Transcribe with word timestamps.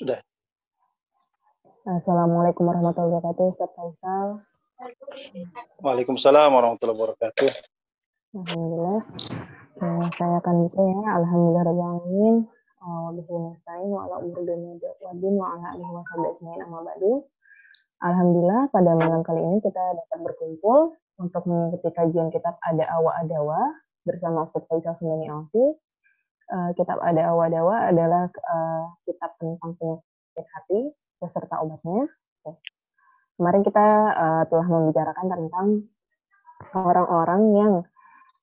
Sudah. 0.00 0.16
Assalamualaikum 1.84 2.64
warahmatullahi 2.64 3.20
wabarakatuh, 3.20 3.52
Ustaz 3.52 3.68
Faisal. 3.76 4.40
Waalaikumsalam 5.84 6.56
warahmatullahi 6.56 6.96
wabarakatuh. 6.96 7.52
Alhamdulillah. 8.32 9.00
Nah, 9.76 10.08
saya 10.16 10.40
akan 10.40 10.54
buka 10.64 10.80
ya. 10.80 11.04
Alhamdulillah 11.20 11.64
rabbil 11.68 11.84
alamin. 11.84 12.34
Wa 12.80 13.12
bihi 13.12 13.34
nasta'in 13.44 13.90
wa 13.92 14.08
ala 14.08 14.24
umuri 14.24 14.48
dunya 14.48 14.72
wa 15.04 15.12
din 15.20 15.34
wa 15.36 15.52
ala 15.52 15.76
alihi 15.76 15.92
wa 15.92 16.00
sahbihi 16.08 16.32
ajmain 16.32 16.60
amma 16.64 16.80
ba'du. 16.80 17.12
Alhamdulillah 18.00 18.62
pada 18.72 18.90
malam 18.96 19.20
kali 19.20 19.40
ini 19.44 19.60
kita 19.60 19.84
dapat 20.00 20.18
berkumpul 20.24 20.96
untuk 21.20 21.44
mengikuti 21.44 21.92
kajian 21.92 22.32
kitab 22.32 22.56
Ada 22.64 22.88
Awa 22.88 23.20
Adawa 23.20 23.60
bersama 24.08 24.48
Ustaz 24.48 24.64
Faisal 24.64 24.96
Sumani 24.96 25.28
Alfi. 25.28 25.76
Uh, 26.50 26.74
kitab 26.74 26.98
Ada 26.98 27.30
Awa 27.30 27.46
Adawa 27.46 27.94
adalah 27.94 28.26
uh, 28.26 28.90
kitab 29.06 29.38
tentang 29.38 29.70
penyakit 29.78 30.46
hati 30.50 30.80
beserta 31.22 31.62
obatnya. 31.62 32.10
Oke. 32.42 32.58
Kemarin 33.38 33.62
kita 33.62 33.86
uh, 34.18 34.42
telah 34.50 34.66
membicarakan 34.66 35.26
tentang 35.30 35.66
orang-orang 36.74 37.42
yang 37.54 37.74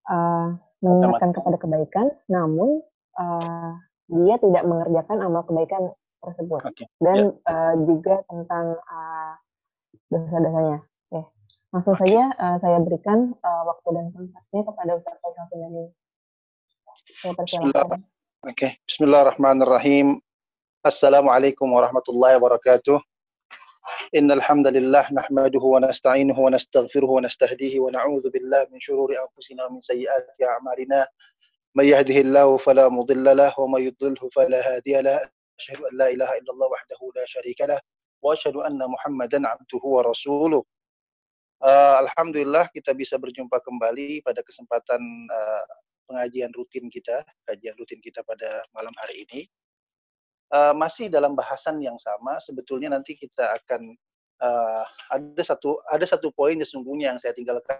uh, 0.07 0.55
mengingatkan 0.79 1.35
kepada 1.35 1.57
kebaikan, 1.59 2.07
namun 2.31 2.79
uh, 3.19 3.75
dia 4.07 4.39
tidak 4.39 4.63
mengerjakan 4.63 5.17
amal 5.27 5.43
kebaikan 5.43 5.91
tersebut. 6.23 6.63
Okay. 6.63 6.87
Dan 7.03 7.35
yeah. 7.43 7.51
uh, 7.51 7.73
juga 7.83 8.23
tentang 8.31 8.79
uh, 8.87 9.33
dosa-dosanya. 10.07 10.79
Oke. 10.79 11.21
Langsung 11.75 11.95
okay. 11.99 12.07
saja 12.07 12.23
uh, 12.39 12.57
saya 12.63 12.79
berikan 12.79 13.35
uh, 13.43 13.63
waktu 13.67 13.87
dan 13.99 14.05
tempatnya 14.15 14.61
kepada 14.63 14.91
Ustaz 14.95 15.15
Faisal 15.19 15.45
Sundani. 15.51 15.91
Saya 17.17 17.33
persilakan. 17.33 18.05
Oke, 18.45 18.53
okay. 18.53 18.71
Bismillahirrahmanirrahim. 18.85 20.21
Assalamualaikum 20.85 21.65
warahmatullahi 21.65 22.37
wabarakatuh. 22.37 23.01
إن 24.13 24.27
الحمد 24.27 24.67
لله 24.67 25.15
نحمده 25.15 25.63
ونستعينه 25.63 26.35
ونستغفره 26.35 27.07
ونستهديه 27.07 27.79
ونعوذ 27.79 28.25
بالله 28.29 28.67
من 28.67 28.79
شرور 28.83 29.15
أنفسنا 29.15 29.63
ومن 29.65 29.79
سيئات 29.79 30.35
أعمالنا 30.43 31.07
من 31.71 31.85
يهده 31.87 32.17
الله 32.27 32.47
فلا 32.59 32.91
مضل 32.91 33.23
له 33.23 33.51
ومن 33.55 33.81
يضلله 33.87 34.23
فلا 34.35 34.59
هادي 34.59 35.01
له 35.01 35.23
أشهد 35.59 35.79
أن 35.87 35.93
لا 35.97 36.07
إله 36.11 36.29
إلا 36.43 36.51
الله 36.51 36.67
وحده 36.67 36.99
لا 37.15 37.25
شريك 37.25 37.63
له 37.63 37.79
وأشهد 38.21 38.55
أن 38.59 38.75
محمدا 38.75 39.39
عبده 39.47 39.83
ورسوله 39.83 40.61
uh, 41.63 41.95
Alhamdulillah 42.03 42.67
kita 42.75 42.91
bisa 42.91 43.15
berjumpa 43.15 43.63
kembali 43.63 44.19
pada 44.27 44.43
kesempatan 44.43 44.99
uh, 45.31 45.63
pengajian 46.07 46.49
rutin 46.55 46.87
kita, 46.87 47.21
kajian 47.45 47.75
rutin 47.75 47.99
kita 47.99 48.23
pada 48.23 48.63
malam 48.71 48.95
hari 48.97 49.27
ini 49.27 49.45
uh, 50.51 50.73
masih 50.75 51.11
dalam 51.11 51.35
bahasan 51.35 51.79
yang 51.83 51.99
sama. 51.99 52.39
Sebetulnya 52.39 52.93
nanti 52.95 53.15
kita 53.17 53.59
akan 53.63 53.95
uh, 54.43 54.85
ada 55.11 55.43
satu 55.43 55.79
ada 55.91 56.05
satu 56.07 56.31
poin 56.31 56.55
sesungguhnya 56.59 57.15
yang 57.15 57.19
saya 57.19 57.35
tinggalkan 57.35 57.79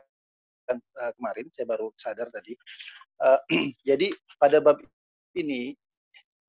uh, 0.71 1.11
kemarin. 1.15 1.47
Saya 1.55 1.65
baru 1.67 1.91
sadar 1.95 2.27
tadi. 2.31 2.55
Uh, 3.21 3.39
jadi 3.87 4.11
pada 4.37 4.59
bab 4.59 4.79
ini 5.37 5.75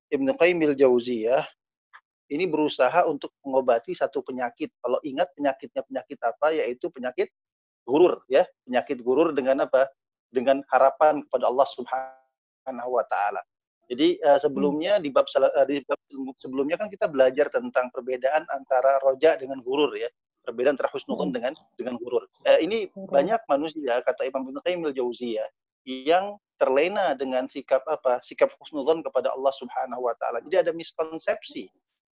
Ibnu 0.09 0.33
Qayyim 0.35 0.65
al-Jauziyah 0.73 1.45
ini 2.29 2.45
berusaha 2.45 3.09
untuk 3.09 3.33
mengobati 3.41 3.97
satu 3.97 4.21
penyakit. 4.21 4.69
Kalau 4.81 5.01
ingat 5.01 5.33
penyakitnya 5.33 5.81
penyakit 5.81 6.19
apa? 6.21 6.53
Yaitu 6.53 6.93
penyakit 6.93 7.33
gurur, 7.85 8.21
ya. 8.29 8.45
Penyakit 8.69 9.01
gurur 9.01 9.33
dengan 9.33 9.65
apa? 9.65 9.89
Dengan 10.29 10.61
harapan 10.69 11.25
kepada 11.25 11.49
Allah 11.49 11.67
Subhanahu 11.73 12.91
wa 12.93 13.05
taala. 13.09 13.41
Jadi 13.89 14.21
uh, 14.21 14.37
sebelumnya 14.37 15.01
di 15.01 15.09
bab, 15.09 15.25
uh, 15.25 15.65
di 15.65 15.81
bab 15.81 15.97
sebelumnya 16.37 16.77
kan 16.77 16.93
kita 16.93 17.09
belajar 17.09 17.49
tentang 17.49 17.89
perbedaan 17.89 18.45
antara 18.53 19.01
roja 19.01 19.33
dengan 19.33 19.57
gurur 19.65 19.89
ya. 19.97 20.05
Perbedaan 20.45 20.77
antara 20.77 20.93
husnuzon 20.93 21.33
dengan 21.33 21.57
dengan 21.73 21.97
gurur. 21.97 22.29
Uh, 22.45 22.61
ini 22.61 22.85
banyak 22.93 23.41
manusia 23.49 23.97
kata 24.05 24.29
Imam 24.29 24.45
Ibnu 24.45 24.61
Qayyim 24.61 24.85
al-Jauziyah 24.85 25.49
yang 25.89 26.37
terlena 26.61 27.17
dengan 27.17 27.49
sikap 27.49 27.81
apa? 27.89 28.21
Sikap 28.21 28.53
husnuzon 28.61 29.01
kepada 29.01 29.33
Allah 29.33 29.53
Subhanahu 29.57 30.05
wa 30.05 30.13
taala. 30.21 30.45
Jadi 30.45 30.69
ada 30.69 30.71
miskonsepsi. 30.71 31.65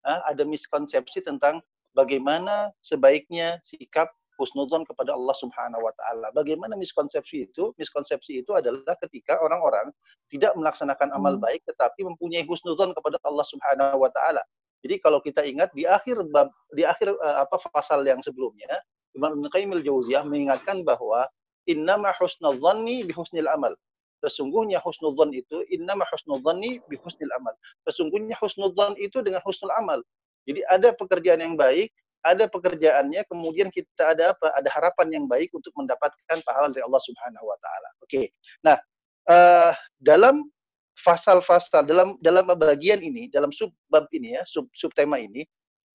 Uh, 0.06 0.22
ada 0.30 0.46
miskonsepsi 0.46 1.26
tentang 1.26 1.58
bagaimana 1.98 2.70
sebaiknya 2.86 3.58
sikap 3.66 4.14
husnudzon 4.40 4.84
kepada 4.88 5.14
Allah 5.14 5.36
Subhanahu 5.38 5.84
wa 5.84 5.94
taala. 5.96 6.28
Bagaimana 6.34 6.74
miskonsepsi 6.78 7.52
itu? 7.52 7.72
Miskonsepsi 7.78 8.42
itu 8.42 8.52
adalah 8.54 8.96
ketika 9.06 9.38
orang-orang 9.40 9.94
tidak 10.34 10.54
melaksanakan 10.58 11.14
amal 11.14 11.38
hmm. 11.38 11.44
baik 11.44 11.62
tetapi 11.70 12.06
mempunyai 12.06 12.44
husnudzon 12.46 12.94
kepada 12.98 13.18
Allah 13.24 13.46
Subhanahu 13.46 14.02
wa 14.02 14.10
taala. 14.12 14.42
Jadi 14.84 15.00
kalau 15.00 15.24
kita 15.24 15.48
ingat 15.48 15.72
di 15.72 15.88
akhir 15.88 16.20
bab 16.34 16.52
di 16.76 16.84
akhir 16.84 17.16
uh, 17.16 17.48
apa 17.48 17.56
pasal 17.72 18.04
yang 18.04 18.20
sebelumnya 18.20 18.84
Imam 19.16 19.40
Ibnu 19.40 19.48
Qayyim 19.54 19.72
al-Jauziyah 19.80 20.26
mengingatkan 20.26 20.82
bahwa 20.82 21.30
innama 21.70 22.12
husnudzanni 22.18 23.08
bihusnil 23.08 23.48
amal. 23.48 23.78
Sesungguhnya 24.26 24.82
husnudzon 24.82 25.36
itu 25.36 25.62
innama 25.70 26.04
husnudzanni 26.10 26.82
bihusnil 26.90 27.32
amal. 27.38 27.54
Sesungguhnya 27.86 28.36
husnudzon 28.42 28.98
itu 28.98 29.22
dengan 29.22 29.44
husnul 29.46 29.72
amal. 29.78 30.02
Jadi 30.44 30.60
ada 30.68 30.92
pekerjaan 30.92 31.40
yang 31.40 31.56
baik 31.56 31.92
ada 32.24 32.48
pekerjaannya, 32.48 33.28
kemudian 33.28 33.68
kita 33.68 34.16
ada 34.16 34.32
apa? 34.32 34.56
Ada 34.56 34.72
harapan 34.72 35.22
yang 35.22 35.26
baik 35.28 35.52
untuk 35.52 35.76
mendapatkan 35.76 36.40
pahala 36.48 36.72
dari 36.72 36.84
Allah 36.88 37.04
Subhanahu 37.04 37.46
wa 37.46 37.58
taala. 37.60 37.90
Oke. 38.00 38.08
Okay. 38.08 38.26
Nah, 38.64 38.80
uh, 39.28 39.72
dalam 40.00 40.48
fasal-fasal 40.96 41.84
dalam 41.84 42.16
dalam 42.24 42.48
bagian 42.48 43.04
ini, 43.04 43.28
dalam 43.28 43.52
subbab 43.52 44.08
ini 44.16 44.40
ya, 44.40 44.44
sub 44.48 44.72
subtema 44.72 45.20
ini, 45.20 45.44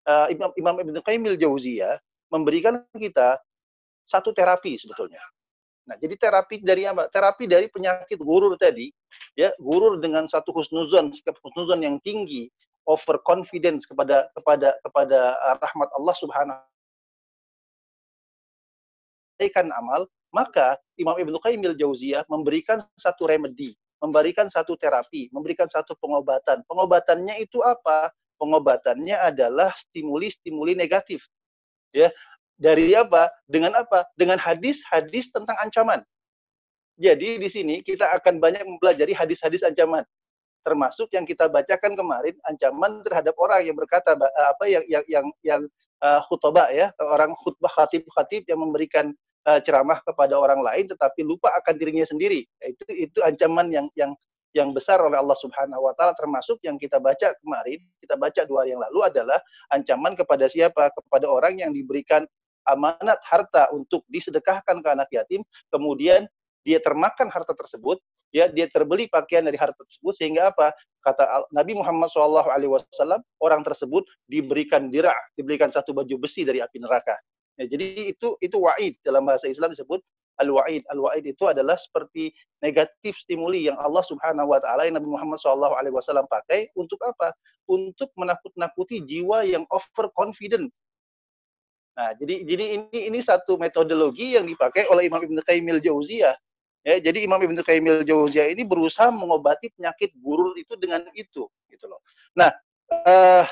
uh, 0.04 0.28
Imam 0.28 0.52
Imam 0.60 0.76
Ibnu 0.84 1.00
Qayyim 1.00 1.24
al-Jauziyah 1.32 1.96
memberikan 2.28 2.84
kita 2.92 3.40
satu 4.04 4.36
terapi 4.36 4.76
sebetulnya. 4.76 5.20
Nah, 5.88 5.96
jadi 5.96 6.20
terapi 6.20 6.60
dari 6.60 6.84
apa? 6.84 7.08
Terapi 7.08 7.48
dari 7.48 7.72
penyakit 7.72 8.20
gurur 8.20 8.52
tadi, 8.60 8.92
ya, 9.32 9.48
gurur 9.56 9.96
dengan 9.96 10.28
satu 10.28 10.52
husnuzon, 10.52 11.16
sikap 11.16 11.40
husnuzon 11.40 11.80
yang 11.80 11.96
tinggi, 12.04 12.52
over 12.88 13.20
confidence 13.28 13.84
kepada 13.84 14.32
kepada 14.32 14.72
kepada 14.80 15.36
uh, 15.44 15.56
rahmat 15.60 15.88
Allah 15.92 16.16
Subhanahu 16.16 16.64
kan 19.46 19.70
amal, 19.70 20.10
maka 20.34 20.74
Imam 20.98 21.14
Ibnu 21.14 21.38
Qayyim 21.38 21.62
al-Jauziyah 21.62 22.26
memberikan 22.26 22.82
satu 22.98 23.30
remedi, 23.30 23.78
memberikan 24.02 24.50
satu 24.50 24.74
terapi, 24.74 25.30
memberikan 25.30 25.70
satu 25.70 25.94
pengobatan. 26.02 26.66
Pengobatannya 26.66 27.38
itu 27.38 27.62
apa? 27.62 28.10
Pengobatannya 28.42 29.14
adalah 29.14 29.70
stimuli-stimuli 29.78 30.74
negatif. 30.74 31.22
Ya. 31.94 32.10
Dari 32.58 32.90
apa? 32.98 33.30
Dengan 33.46 33.78
apa? 33.78 34.02
Dengan 34.18 34.42
hadis-hadis 34.42 35.30
tentang 35.30 35.54
ancaman. 35.62 36.02
Jadi 36.98 37.38
di 37.38 37.46
sini 37.46 37.78
kita 37.86 38.10
akan 38.18 38.42
banyak 38.42 38.66
mempelajari 38.66 39.14
hadis-hadis 39.14 39.62
ancaman 39.62 40.02
termasuk 40.62 41.10
yang 41.14 41.24
kita 41.24 41.46
bacakan 41.50 41.94
kemarin 41.94 42.34
ancaman 42.46 43.02
terhadap 43.06 43.34
orang 43.38 43.66
yang 43.66 43.76
berkata 43.78 44.14
eh, 44.14 44.46
apa 44.48 44.64
yang 44.66 44.84
yang 44.86 45.04
yang 45.06 45.26
yang 45.42 45.62
uh, 46.04 46.20
khutbah 46.26 46.68
ya. 46.70 46.92
Orang 47.00 47.34
khutbah 47.38 47.70
khatib 47.72 48.06
khatib 48.12 48.44
yang 48.46 48.60
memberikan 48.62 49.14
uh, 49.48 49.60
ceramah 49.62 50.02
kepada 50.02 50.34
orang 50.36 50.60
lain 50.60 50.90
tetapi 50.90 51.24
lupa 51.24 51.52
akan 51.58 51.74
dirinya 51.78 52.06
sendiri. 52.06 52.44
Itu 52.62 52.84
itu 52.90 53.18
ancaman 53.24 53.70
yang 53.70 53.86
yang 53.94 54.12
yang 54.56 54.72
besar 54.72 54.98
oleh 54.98 55.20
Allah 55.20 55.36
Subhanahu 55.38 55.86
wa 55.86 55.92
taala. 55.94 56.16
Termasuk 56.16 56.58
yang 56.64 56.80
kita 56.80 56.98
baca 56.98 57.36
kemarin 57.40 57.78
kita 58.00 58.14
baca 58.16 58.40
dua 58.48 58.64
hari 58.64 58.74
yang 58.74 58.82
lalu 58.82 59.00
adalah 59.06 59.38
ancaman 59.72 60.16
kepada 60.16 60.48
siapa? 60.48 60.90
Kepada 60.92 61.28
orang 61.28 61.60
yang 61.60 61.70
diberikan 61.72 62.24
amanat 62.68 63.18
harta 63.24 63.72
untuk 63.72 64.04
disedekahkan 64.12 64.84
ke 64.84 64.88
anak 64.92 65.08
yatim 65.08 65.40
kemudian 65.72 66.28
dia 66.68 66.78
termakan 66.84 67.32
harta 67.32 67.56
tersebut 67.56 67.96
ya 68.34 68.48
dia 68.48 68.68
terbeli 68.68 69.08
pakaian 69.08 69.44
dari 69.44 69.56
harta 69.56 69.78
tersebut 69.78 70.14
sehingga 70.16 70.52
apa? 70.52 70.72
Kata 71.00 71.48
Nabi 71.54 71.78
Muhammad 71.78 72.12
SAW 72.12 72.44
orang 73.40 73.62
tersebut 73.64 74.04
diberikan 74.28 74.92
dirah 74.92 75.16
diberikan 75.38 75.72
satu 75.72 75.94
baju 75.96 76.14
besi 76.20 76.44
dari 76.44 76.60
api 76.60 76.78
neraka. 76.82 77.16
Ya, 77.58 77.66
jadi 77.66 78.14
itu 78.14 78.38
itu 78.38 78.56
wa'id. 78.58 79.00
Dalam 79.02 79.26
bahasa 79.26 79.50
Islam 79.50 79.74
disebut 79.74 79.98
al-wa'id. 80.38 80.86
Al-wa'id 80.94 81.26
itu 81.26 81.44
adalah 81.50 81.74
seperti 81.74 82.30
negatif 82.62 83.18
stimuli 83.18 83.66
yang 83.66 83.74
Allah 83.82 84.04
Subhanahu 84.06 84.54
wa 84.54 84.62
taala 84.62 84.86
Nabi 84.86 85.08
Muhammad 85.10 85.42
SAW 85.42 85.74
pakai 86.30 86.70
untuk 86.78 87.02
apa? 87.02 87.34
Untuk 87.66 88.14
menakut-nakuti 88.14 89.02
jiwa 89.02 89.42
yang 89.42 89.66
over 89.74 90.06
confident 90.14 90.70
Nah, 91.98 92.14
jadi 92.14 92.46
jadi 92.46 92.64
ini 92.78 93.10
ini 93.10 93.18
satu 93.18 93.58
metodologi 93.58 94.38
yang 94.38 94.46
dipakai 94.46 94.86
oleh 94.86 95.10
Imam 95.10 95.18
Ibn 95.18 95.42
al-Jauziyah 95.42 96.30
Ya, 96.88 96.96
jadi 97.04 97.20
Imam 97.28 97.36
Ibnu 97.36 97.60
Qayyim 97.60 97.84
al-Jauziyah 98.00 98.48
ini 98.48 98.64
berusaha 98.64 99.12
mengobati 99.12 99.68
penyakit 99.76 100.08
gurur 100.24 100.56
itu 100.56 100.72
dengan 100.80 101.04
itu, 101.12 101.44
gitu 101.68 101.84
loh. 101.84 102.00
Nah, 102.32 102.48
uh, 103.04 103.44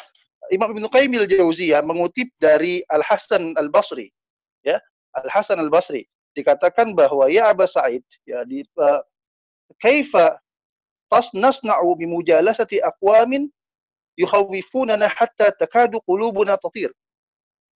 Imam 0.48 0.72
Ibnu 0.72 0.88
Qayyim 0.88 1.20
al-Jauziyah 1.20 1.84
mengutip 1.84 2.32
dari 2.40 2.80
Al 2.88 3.04
Hasan 3.04 3.52
Al 3.60 3.68
Basri, 3.68 4.08
ya, 4.64 4.80
Al 5.20 5.28
Hasan 5.28 5.60
Al 5.60 5.68
Basri 5.68 6.08
dikatakan 6.32 6.96
bahwa 6.96 7.28
ya 7.28 7.52
Aba 7.52 7.68
Sa'id, 7.68 8.00
ya 8.24 8.40
di 8.48 8.64
uh, 8.80 9.04
kaifa 9.84 10.40
tasnasna'u 11.12 11.92
bimujalasati 11.92 12.80
aqwamin 12.80 13.52
yukhawwifunana 14.16 15.12
hatta 15.12 15.52
takadu 15.60 16.00
qulubuna 16.08 16.56
tatir. 16.56 16.88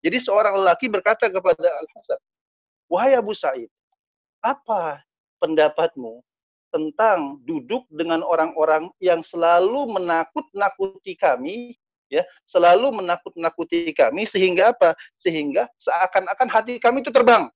Jadi 0.01 0.17
seorang 0.25 0.57
lelaki 0.57 0.89
berkata 0.89 1.29
kepada 1.29 1.69
Al-Hasan, 1.69 2.17
"Wahai 2.89 3.13
Abu 3.13 3.37
Sa'id, 3.37 3.69
apa 4.41 5.05
pendapatmu 5.41 6.21
tentang 6.71 7.41
duduk 7.43 7.83
dengan 7.91 8.23
orang-orang 8.23 8.87
yang 9.03 9.19
selalu 9.25 9.91
menakut-nakuti 9.91 11.19
kami 11.19 11.75
ya 12.11 12.23
selalu 12.43 13.03
menakut-nakuti 13.03 13.91
kami 13.95 14.27
sehingga 14.27 14.75
apa? 14.75 14.93
Sehingga 15.15 15.67
seakan-akan 15.79 16.47
hati 16.51 16.77
kami 16.77 17.03
itu 17.03 17.09
terbang. 17.09 17.47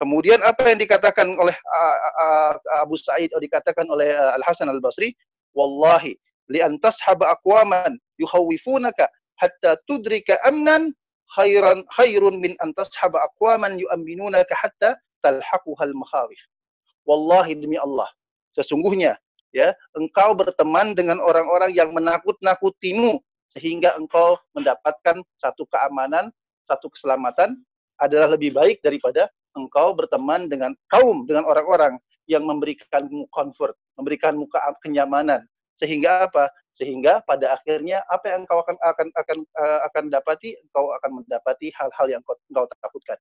Kemudian 0.00 0.40
apa 0.40 0.72
yang 0.72 0.80
dikatakan 0.80 1.28
oleh 1.36 1.54
Abu 2.80 2.96
Sa'id 2.96 3.30
atau 3.30 3.42
dikatakan 3.42 3.86
oleh 3.86 4.16
Al 4.16 4.42
Hasan 4.42 4.72
Al 4.72 4.80
Basri 4.80 5.12
wallahi 5.52 6.16
li 6.50 6.58
antas 6.64 6.98
haba 7.04 7.36
aqwaman 7.36 8.00
yuhawifunaka 8.16 9.06
hatta 9.38 9.76
tudrika 9.84 10.40
amnan 10.42 10.96
khairan 11.36 11.84
khairun 11.94 12.40
min 12.40 12.56
antas 12.64 12.90
haba 12.96 13.22
aqwaman 13.28 13.76
yu'minunaka 13.76 14.56
hatta 14.56 14.96
talhaquhal 15.20 15.94
makhawif 15.94 16.40
wallahi 17.06 17.56
demi 17.56 17.76
Allah 17.80 18.08
sesungguhnya 18.56 19.16
ya 19.54 19.74
engkau 19.96 20.34
berteman 20.34 20.94
dengan 20.94 21.18
orang-orang 21.22 21.74
yang 21.74 21.90
menakut-nakutimu 21.94 23.22
sehingga 23.50 23.98
engkau 23.98 24.38
mendapatkan 24.54 25.26
satu 25.34 25.66
keamanan, 25.66 26.30
satu 26.70 26.86
keselamatan 26.86 27.58
adalah 27.98 28.38
lebih 28.38 28.54
baik 28.54 28.78
daripada 28.80 29.26
engkau 29.58 29.90
berteman 29.92 30.46
dengan 30.46 30.72
kaum 30.86 31.26
dengan 31.26 31.42
orang-orang 31.50 31.98
yang 32.30 32.46
memberikanmu 32.46 33.26
comfort, 33.34 33.74
memberikanmu 33.98 34.46
kenyamanan 34.86 35.42
sehingga 35.74 36.30
apa? 36.30 36.46
Sehingga 36.70 37.18
pada 37.26 37.58
akhirnya 37.58 38.06
apa 38.06 38.30
yang 38.30 38.46
engkau 38.46 38.62
akan 38.62 38.78
akan 38.78 39.08
akan 39.18 39.38
uh, 39.58 39.80
akan 39.90 40.04
dapati 40.14 40.54
engkau 40.70 40.94
akan 41.02 41.10
mendapati 41.20 41.74
hal-hal 41.74 42.06
yang 42.06 42.22
engkau, 42.22 42.38
engkau 42.54 42.64
takutkan. 42.78 43.18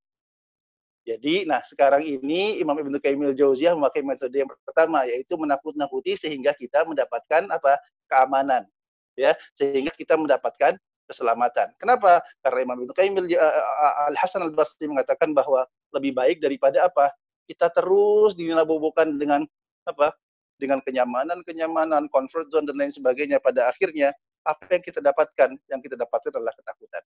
Jadi, 1.07 1.48
nah 1.48 1.63
sekarang 1.63 2.04
ini 2.04 2.60
Imam 2.60 2.75
Ibnu 2.75 3.00
Qayyim 3.00 3.31
Jauziyah 3.34 3.74
memakai 3.74 4.04
metode 4.04 4.36
yang 4.36 4.51
pertama 4.68 5.07
yaitu 5.07 5.34
menakut-nakuti 5.40 6.19
sehingga 6.19 6.54
kita 6.54 6.84
mendapatkan 6.86 7.50
apa? 7.50 7.80
keamanan. 8.10 8.66
Ya, 9.13 9.38
sehingga 9.54 9.94
kita 9.94 10.18
mendapatkan 10.18 10.80
keselamatan. 11.10 11.74
Kenapa? 11.81 12.22
Karena 12.46 12.60
Imam 12.62 12.78
Ibnu 12.86 12.94
Qayyim 12.94 13.13
eh, 13.25 13.38
eh, 13.38 14.06
Al 14.06 14.16
Hasan 14.18 14.46
Al 14.46 14.54
Basri 14.54 14.86
mengatakan 14.86 15.34
bahwa 15.34 15.66
lebih 15.94 16.13
baik 16.13 16.38
daripada 16.38 16.86
apa? 16.86 17.10
Kita 17.50 17.74
terus 17.74 18.38
dinabobokan 18.38 19.18
dengan 19.18 19.42
apa? 19.90 20.13
Dengan 20.62 20.78
kenyamanan, 20.86 21.42
kenyamanan, 21.42 22.06
comfort 22.13 22.54
zone 22.54 22.69
dan 22.69 22.78
lain 22.78 22.94
sebagainya. 22.94 23.42
Pada 23.42 23.74
akhirnya 23.74 24.13
apa 24.45 24.62
yang 24.69 24.84
kita 24.86 25.02
dapatkan? 25.02 25.57
Yang 25.66 25.81
kita 25.90 25.95
dapatkan 25.98 26.30
adalah 26.38 26.54
ketakutan. 26.54 27.04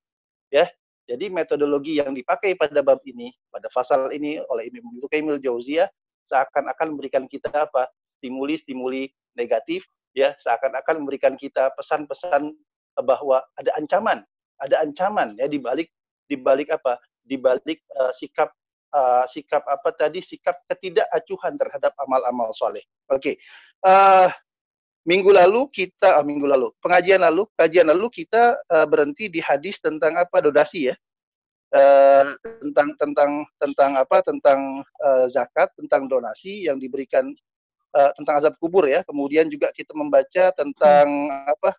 Ya, 0.51 0.65
jadi 1.03 1.27
metodologi 1.27 1.99
yang 1.99 2.15
dipakai 2.15 2.55
pada 2.55 2.79
bab 2.79 3.03
ini, 3.03 3.27
pada 3.51 3.67
pasal 3.67 4.07
ini 4.15 4.39
oleh 4.47 4.71
Ibnu 4.71 5.03
Qayyim 5.11 5.35
Jauziyah 5.43 5.91
seakan-akan 6.31 6.95
memberikan 6.95 7.27
kita 7.27 7.51
apa? 7.67 7.91
stimuli-stimuli 8.23 9.11
negatif 9.35 9.83
ya, 10.15 10.31
seakan-akan 10.39 11.03
memberikan 11.03 11.35
kita 11.35 11.75
pesan-pesan 11.75 12.55
bahwa 13.03 13.43
ada 13.59 13.75
ancaman, 13.75 14.23
ada 14.63 14.79
ancaman 14.79 15.35
ya 15.35 15.51
di 15.51 15.59
balik 15.59 15.91
di 16.31 16.39
balik 16.39 16.71
apa? 16.71 16.95
Di 17.19 17.35
balik 17.35 17.83
uh, 17.99 18.15
sikap 18.15 18.55
uh, 18.95 19.27
sikap 19.27 19.67
apa 19.67 19.91
tadi? 19.91 20.23
Sikap 20.23 20.63
ketidakacuhan 20.71 21.59
terhadap 21.59 21.91
amal-amal 21.99 22.55
soleh. 22.55 22.87
Oke. 23.11 23.19
Okay. 23.19 23.35
Uh, 23.83 24.31
minggu 25.03 25.35
lalu 25.35 25.67
kita 25.67 26.19
ah, 26.19 26.23
minggu 26.23 26.47
lalu 26.47 26.71
pengajian 26.79 27.19
lalu 27.19 27.43
kajian 27.59 27.87
lalu 27.91 28.07
kita 28.07 28.55
uh, 28.71 28.87
berhenti 28.87 29.27
di 29.27 29.43
hadis 29.43 29.79
tentang 29.83 30.15
apa 30.15 30.39
donasi 30.39 30.91
ya. 30.91 30.95
Uh, 31.73 32.37
tentang 32.61 32.93
tentang 33.01 33.31
tentang 33.57 33.91
apa 33.97 34.21
tentang 34.21 34.85
uh, 35.01 35.25
zakat 35.25 35.73
tentang 35.73 36.05
donasi 36.05 36.69
yang 36.69 36.77
diberikan 36.77 37.33
uh, 37.97 38.13
tentang 38.15 38.39
azab 38.39 38.53
kubur 38.61 38.85
ya. 38.87 39.01
Kemudian 39.03 39.49
juga 39.49 39.73
kita 39.73 39.91
membaca 39.97 40.53
tentang 40.53 41.07
hmm. 41.09 41.51
apa 41.51 41.71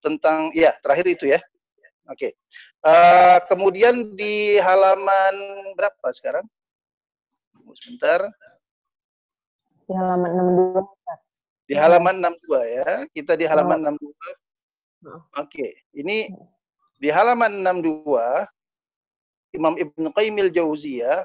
tentang 0.00 0.54
ya 0.56 0.72
terakhir 0.80 1.06
itu 1.10 1.26
ya. 1.26 1.40
Oke. 2.08 2.32
Okay. 2.32 2.32
uh, 2.86 3.38
kemudian 3.50 4.16
di 4.16 4.56
halaman 4.62 5.34
berapa 5.74 6.08
sekarang? 6.14 6.46
Sebentar. 7.76 8.30
Di 9.86 9.92
halaman 9.94 10.30
62 10.74 11.29
di 11.70 11.78
halaman 11.78 12.18
62 12.18 12.66
ya. 12.82 12.88
Kita 13.14 13.38
di 13.38 13.46
halaman 13.46 13.78
oh. 13.86 13.94
62. 13.94 14.10
Oke, 14.10 15.22
okay. 15.38 15.70
ini 15.94 16.28
di 16.98 17.08
halaman 17.14 17.62
62 17.62 18.10
Imam 19.54 19.78
Ibnu 19.78 20.10
Qayyim 20.10 20.50
Jauziyah 20.50 21.22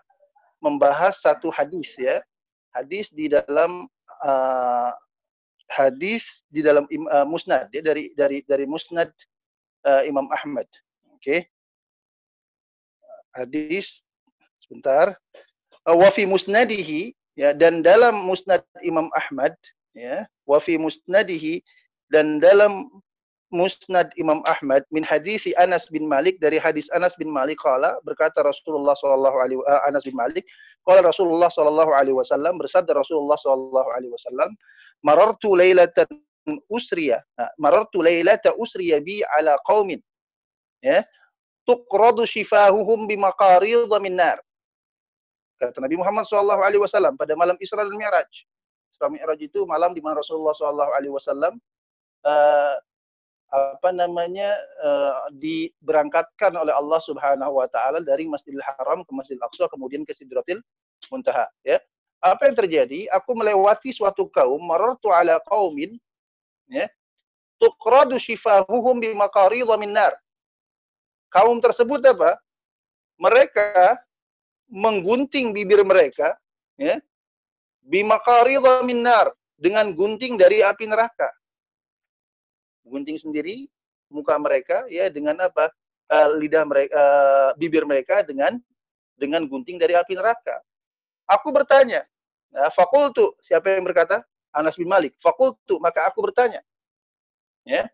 membahas 0.61 1.17
satu 1.17 1.49
hadis 1.49 1.89
ya. 1.97 2.21
Hadis 2.77 3.09
di 3.09 3.25
dalam 3.25 3.89
uh, 4.21 4.91
hadis 5.73 6.45
di 6.53 6.61
dalam 6.61 6.85
uh, 6.85 7.25
musnad 7.25 7.67
ya 7.73 7.81
dari 7.81 8.13
dari 8.13 8.45
dari 8.45 8.69
musnad 8.69 9.09
uh, 9.81 10.05
Imam 10.05 10.29
Ahmad. 10.29 10.69
Oke. 11.09 11.25
Okay. 11.25 11.39
Hadis 13.33 14.05
sebentar. 14.61 15.17
Uh, 15.89 15.97
wa 15.97 16.13
fi 16.13 16.29
musnadihi 16.29 17.17
ya 17.33 17.51
dan 17.51 17.81
dalam 17.81 18.29
musnad 18.29 18.61
Imam 18.85 19.09
Ahmad 19.11 19.57
ya 19.91 20.29
wa 20.45 20.57
fi 20.61 20.77
musnadihi 20.77 21.61
dan 22.13 22.39
dalam 22.39 22.89
musnad 23.53 24.09
Imam 24.17 24.41
Ahmad 24.49 24.83
min 24.89 25.05
hadisi 25.05 25.53
Anas 25.55 25.87
bin 25.93 26.09
Malik 26.09 26.41
dari 26.41 26.57
hadis 26.57 26.89
Anas 26.91 27.13
bin 27.15 27.29
Malik 27.29 27.61
kala 27.61 27.97
berkata 28.03 28.41
Rasulullah 28.41 28.97
sallallahu 28.97 29.37
alaihi 29.37 29.59
uh, 29.63 29.81
Anas 29.85 30.03
bin 30.03 30.17
Malik 30.17 30.43
qala 30.83 31.05
Rasulullah 31.05 31.47
sallallahu 31.49 31.93
alaihi 31.93 32.17
wasallam 32.17 32.57
bersabda 32.57 32.97
Rasulullah 32.97 33.37
sallallahu 33.37 33.89
alaihi 33.93 34.13
wasallam 34.13 34.49
marartu 35.05 35.53
lailatan 35.53 36.09
usriya. 36.69 37.21
Nah, 37.37 37.49
marartu 37.57 38.05
lailata 38.05 38.53
usriya 38.57 39.01
bi 39.01 39.21
ala 39.37 39.57
qaumin. 39.65 40.01
Ya 40.81 41.01
tuqradu 41.65 42.29
shifahuhum 42.29 43.09
bi 43.09 43.17
maqarid 43.17 43.89
min 44.01 44.13
nar. 44.17 44.37
Kata 45.57 45.81
Nabi 45.81 45.97
Muhammad 45.97 46.29
sallallahu 46.29 46.61
alaihi 46.61 46.81
wasallam 46.83 47.17
pada 47.17 47.33
malam 47.33 47.57
Isra 47.63 47.81
dan 47.81 47.95
Mi'raj 47.95 48.29
Isra 48.95 49.11
Mi'raj 49.11 49.43
itu 49.43 49.67
malam 49.67 49.91
di 49.91 49.99
mana 49.99 50.23
Rasulullah 50.23 50.55
SAW 50.55 50.79
alaihi 50.79 51.11
wasallam 51.11 51.59
uh, 52.23 52.79
apa 53.51 53.89
namanya 53.91 54.55
uh, 54.79 55.27
diberangkatkan 55.35 56.55
oleh 56.55 56.71
Allah 56.71 56.99
Subhanahu 57.03 57.59
wa 57.59 57.67
taala 57.67 57.99
dari 57.99 58.23
Masjidil 58.23 58.63
Haram 58.63 59.03
ke 59.03 59.11
Masjidil 59.11 59.43
Aqsa 59.43 59.67
kemudian 59.67 60.07
ke 60.07 60.15
Sidratil 60.15 60.63
Muntaha 61.11 61.51
ya. 61.67 61.77
Apa 62.23 62.49
yang 62.49 62.55
terjadi? 62.57 63.05
Aku 63.13 63.37
melewati 63.37 63.93
suatu 63.93 64.25
kaum 64.31 64.57
marartu 64.63 65.11
ala 65.11 65.37
qaumin 65.45 65.99
ya. 66.71 66.87
Tuqradu 67.61 68.17
shifahuhum 68.17 68.97
bi 68.97 69.13
maqarid 69.13 69.67
min 69.77 69.93
nar. 69.93 70.15
Kaum 71.29 71.59
tersebut 71.61 72.01
apa? 72.01 72.39
Mereka 73.19 73.99
menggunting 74.71 75.53
bibir 75.53 75.85
mereka 75.85 76.33
ya 76.75 76.99
bimaqaridha 77.85 78.81
minnar 78.81 79.29
dengan 79.55 79.93
gunting 79.93 80.35
dari 80.35 80.65
api 80.65 80.89
neraka. 80.89 81.29
Gunting 82.85 83.21
sendiri 83.21 83.69
muka 84.09 84.35
mereka 84.37 84.85
ya 84.89 85.07
dengan 85.09 85.37
apa? 85.41 85.71
Uh, 86.05 86.37
lidah 86.37 86.61
mereka 86.69 86.93
uh, 86.93 87.49
bibir 87.57 87.81
mereka 87.81 88.21
dengan 88.21 88.61
dengan 89.17 89.41
gunting 89.49 89.81
dari 89.81 89.97
api 89.97 90.13
neraka. 90.13 90.61
Aku 91.25 91.49
bertanya, 91.49 92.05
nah, 92.53 92.69
fakultu, 92.69 93.33
siapa 93.41 93.73
yang 93.73 93.81
berkata? 93.81 94.21
Anas 94.53 94.77
bin 94.77 94.85
Malik. 94.85 95.17
Fakultu, 95.17 95.81
maka 95.81 96.05
aku 96.05 96.21
bertanya. 96.21 96.61
Ya. 97.65 97.89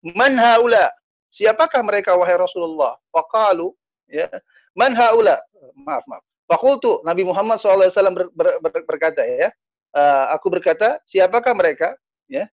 Man 0.00 0.38
haula? 0.38 0.94
Siapakah 1.34 1.82
mereka 1.82 2.14
wahai 2.14 2.38
Rasulullah? 2.38 2.94
Faqalu, 3.10 3.74
ya. 4.06 4.30
Man 4.78 4.94
haula? 4.94 5.42
Maaf, 5.74 6.06
maaf. 6.06 6.22
Fakultu 6.50 6.98
Nabi 7.06 7.22
Muhammad 7.22 7.62
SAW 7.62 7.94
ber, 8.10 8.26
ber, 8.34 8.48
ber, 8.58 8.72
berkata 8.82 9.22
ya, 9.22 9.54
uh, 9.94 10.34
aku 10.34 10.50
berkata 10.50 10.98
siapakah 11.06 11.54
mereka? 11.54 11.94
Ya. 12.26 12.50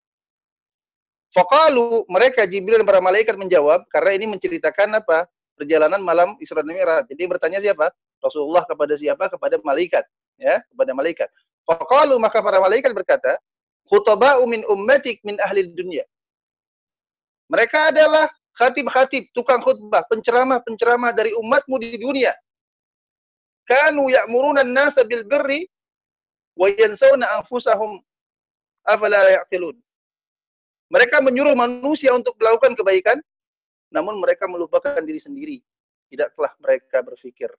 Fakalu 1.33 2.05
mereka 2.05 2.45
Jibril 2.45 2.77
dan 2.77 2.85
para 2.85 3.01
malaikat 3.01 3.33
menjawab 3.33 3.89
karena 3.89 4.13
ini 4.13 4.29
menceritakan 4.37 5.01
apa 5.01 5.25
perjalanan 5.57 5.97
malam 5.97 6.37
Isra 6.37 6.61
dan 6.61 6.77
Mi'raj. 6.77 7.09
Jadi 7.09 7.25
bertanya 7.25 7.57
siapa? 7.57 7.89
Rasulullah 8.21 8.61
kepada 8.69 8.93
siapa? 8.93 9.33
Kepada 9.33 9.57
malaikat, 9.65 10.05
ya, 10.37 10.61
kepada 10.69 10.93
malaikat. 10.93 11.29
Fakalu 11.65 12.21
maka 12.21 12.37
para 12.45 12.61
malaikat 12.61 12.93
berkata, 12.93 13.41
"Khutaba'u 13.89 14.45
min 14.45 14.61
ummatik 14.69 15.25
min 15.25 15.41
ahli 15.41 15.65
dunia." 15.73 16.05
Mereka 17.49 17.89
adalah 17.89 18.29
khatib-khatib, 18.61 19.33
tukang 19.33 19.61
khutbah, 19.65 20.05
penceramah-penceramah 20.05 21.17
dari 21.17 21.33
umatmu 21.33 21.75
di 21.81 21.97
dunia 21.97 22.33
kanu 23.67 24.07
ya'muruna 24.07 24.63
an-nasa 24.63 25.03
bil 25.03 25.27
birri 25.27 25.67
wa 26.55 26.71
yansawna 26.71 27.27
anfusahum 27.37 27.99
afala 28.87 29.19
yaqilun 29.43 29.75
Mereka 30.87 31.19
menyuruh 31.19 31.51
manusia 31.51 32.15
untuk 32.15 32.39
melakukan 32.39 32.71
kebaikan, 32.71 33.19
namun 33.91 34.23
mereka 34.23 34.47
melupakan 34.47 35.03
diri 35.03 35.19
sendiri. 35.19 35.57
Tidaklah 36.07 36.55
mereka 36.63 37.03
berpikir. 37.03 37.51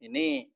Ini 0.00 0.48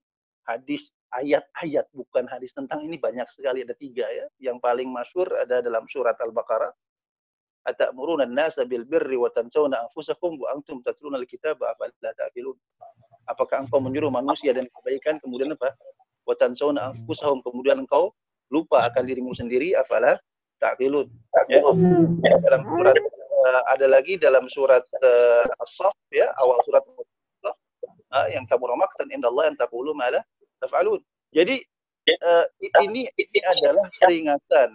hadis 0.49 0.88
ayat-ayat 1.12 1.93
bukan 1.93 2.25
hadis 2.33 2.57
tentang 2.57 2.81
ini 2.88 2.97
banyak 2.97 3.29
sekali 3.29 3.61
ada 3.61 3.76
tiga 3.76 4.09
ya. 4.09 4.25
Yang 4.41 4.64
paling 4.64 4.88
masyur 4.88 5.29
ada 5.37 5.61
dalam 5.61 5.85
surat 5.93 6.17
Al-Baqarah. 6.17 6.73
Atamuruna 7.69 8.25
an-nasa 8.25 8.64
bil 8.64 8.88
birri 8.88 9.21
wa 9.21 9.29
tansawna 9.29 9.85
anfusakum 9.85 10.41
wa 10.41 10.57
antum 10.57 10.81
tatluna 10.81 11.21
al-kitaba 11.21 11.76
afala 11.76 12.12
ta'qilun. 12.17 12.57
Apakah 13.25 13.64
engkau 13.64 13.81
menyuruh 13.81 14.12
manusia 14.12 14.52
dan 14.52 14.69
kebaikan 14.69 15.19
kemudian 15.21 15.52
apa? 15.52 15.73
Wa 16.25 16.35
tansawna 16.37 16.93
anfusahum 16.93 17.45
kemudian 17.45 17.81
engkau 17.81 18.12
lupa 18.52 18.85
akan 18.85 19.04
dirimu 19.09 19.33
sendiri 19.33 19.73
afala 19.76 20.21
ta'qilun. 20.61 21.09
Ya. 21.49 21.61
Dalam 22.40 22.62
surat 22.69 22.97
uh, 23.45 23.62
ada 23.73 23.87
lagi 23.88 24.16
dalam 24.21 24.49
surat 24.49 24.85
uh, 25.02 25.45
As-Saff 25.61 25.97
ya, 26.12 26.31
awal 26.40 26.61
surat 26.64 26.85
uh, 28.14 28.26
yang 28.31 28.47
kamu 28.47 28.64
ramaktan 28.71 29.11
indallah 29.11 29.50
yang 29.50 29.57
taqulu 29.59 29.93
ma 29.93 30.09
la 30.09 30.21
taf'alun. 30.62 31.02
Jadi 31.35 31.61
uh, 32.23 32.47
ini 32.87 33.11
ini 33.19 33.40
adalah 33.43 33.85
peringatan 33.99 34.71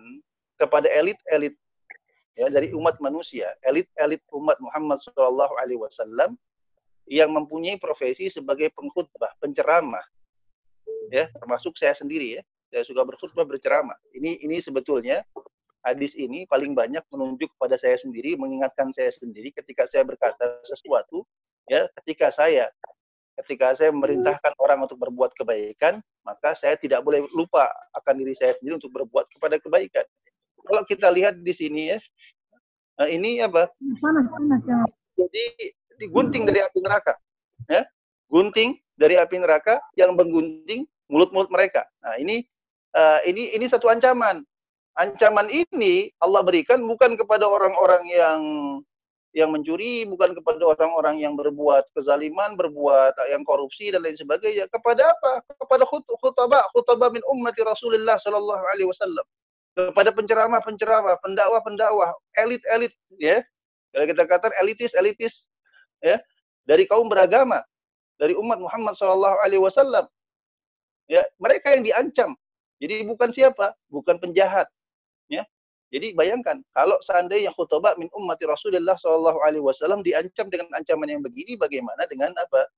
kepada 0.59 0.87
elit-elit 0.91 1.55
ya 2.35 2.51
dari 2.51 2.75
umat 2.75 2.99
manusia, 2.99 3.55
elit-elit 3.63 4.19
umat 4.35 4.59
Muhammad 4.59 4.99
Shallallahu 5.07 5.53
alaihi 5.55 5.79
wasallam 5.79 6.35
yang 7.09 7.33
mempunyai 7.33 7.81
profesi 7.81 8.29
sebagai 8.29 8.69
pengkhutbah, 8.77 9.33
penceramah. 9.41 10.05
Ya, 11.09 11.25
termasuk 11.33 11.73
saya 11.73 11.97
sendiri 11.97 12.37
ya. 12.39 12.41
Saya 12.69 12.85
suka 12.85 13.01
berkhutbah 13.01 13.49
berceramah. 13.49 13.97
Ini 14.13 14.45
ini 14.45 14.61
sebetulnya 14.61 15.25
hadis 15.81 16.13
ini 16.13 16.45
paling 16.45 16.77
banyak 16.77 17.01
menunjuk 17.09 17.49
kepada 17.57 17.81
saya 17.81 17.97
sendiri, 17.97 18.37
mengingatkan 18.37 18.93
saya 18.93 19.09
sendiri 19.09 19.49
ketika 19.49 19.89
saya 19.89 20.05
berkata 20.05 20.61
sesuatu, 20.61 21.25
ya, 21.65 21.89
ketika 21.97 22.29
saya 22.29 22.69
ketika 23.41 23.71
saya 23.73 23.89
memerintahkan 23.89 24.53
orang 24.59 24.85
untuk 24.85 24.99
berbuat 24.99 25.31
kebaikan, 25.33 26.03
maka 26.27 26.53
saya 26.53 26.75
tidak 26.75 27.01
boleh 27.01 27.23
lupa 27.31 27.71
akan 27.95 28.21
diri 28.21 28.35
saya 28.35 28.53
sendiri 28.59 28.77
untuk 28.77 28.91
berbuat 28.91 29.31
kepada 29.33 29.55
kebaikan. 29.57 30.05
Kalau 30.59 30.83
kita 30.85 31.07
lihat 31.09 31.39
di 31.39 31.53
sini 31.55 31.95
ya, 31.95 31.97
nah 32.99 33.07
ini 33.07 33.39
apa? 33.39 33.71
Panas, 34.03 34.27
panas, 34.27 34.61
ya. 34.67 34.77
Jadi 35.15 35.73
digunting 35.99 36.47
dari 36.47 36.63
api 36.63 36.79
neraka, 36.79 37.13
ya, 37.67 37.83
gunting 38.31 38.79
dari 38.95 39.19
api 39.19 39.35
neraka 39.37 39.83
yang 39.99 40.15
menggunting 40.15 40.87
mulut-mulut 41.11 41.51
mereka. 41.51 41.83
Nah 42.01 42.15
ini 42.15 42.47
uh, 42.95 43.19
ini 43.27 43.51
ini 43.53 43.65
satu 43.67 43.91
ancaman. 43.91 44.41
Ancaman 44.99 45.47
ini 45.47 46.11
Allah 46.19 46.43
berikan 46.43 46.83
bukan 46.83 47.15
kepada 47.15 47.47
orang-orang 47.47 48.03
yang 48.11 48.41
yang 49.29 49.53
mencuri, 49.53 50.09
bukan 50.09 50.33
kepada 50.33 50.65
orang-orang 50.65 51.21
yang 51.21 51.37
berbuat 51.37 51.85
kezaliman, 51.93 52.57
berbuat 52.57 53.13
yang 53.29 53.45
korupsi 53.45 53.93
dan 53.93 54.01
lain 54.01 54.17
sebagainya. 54.17 54.65
Kepada 54.73 55.05
apa? 55.13 55.45
Kepada 55.53 55.85
khutbah, 55.85 56.65
khutbah 56.73 57.09
min 57.13 57.21
ummati 57.29 57.61
Rasulullah 57.61 58.17
sallallahu 58.17 58.63
alaihi 58.73 58.89
wasallam. 58.89 59.25
Kepada 59.77 60.09
penceramah-penceramah, 60.11 61.21
pendakwah-pendakwah, 61.21 62.11
elit-elit 62.41 62.91
ya. 63.21 63.45
Kalau 63.93 64.05
kita 64.09 64.23
katakan 64.25 64.51
elitis-elitis 64.65 65.49
ya, 66.03 66.17
dari 66.67 66.83
kaum 66.89 67.07
beragama, 67.07 67.63
dari 68.19 68.35
umat 68.35 68.59
Muhammad 68.59 68.95
sallallahu 68.99 69.37
alaihi 69.43 69.61
wasallam. 69.63 70.05
Ya, 71.09 71.25
mereka 71.41 71.73
yang 71.73 71.83
diancam. 71.83 72.37
Jadi 72.79 73.03
bukan 73.03 73.29
siapa? 73.33 73.75
Bukan 73.91 74.21
penjahat, 74.21 74.69
ya. 75.27 75.43
Jadi 75.89 76.13
bayangkan 76.13 76.61
kalau 76.69 77.01
seandainya 77.01 77.49
khutbah 77.57 77.97
min 77.97 78.13
ummati 78.13 78.45
Rasulullah 78.45 78.93
Shallallahu 78.93 79.41
Alaihi 79.41 79.65
Wasallam 79.65 80.05
diancam 80.05 80.45
dengan 80.53 80.69
ancaman 80.77 81.09
yang 81.09 81.21
begini, 81.25 81.57
bagaimana 81.57 82.05
dengan 82.05 82.29
apa 82.37 82.69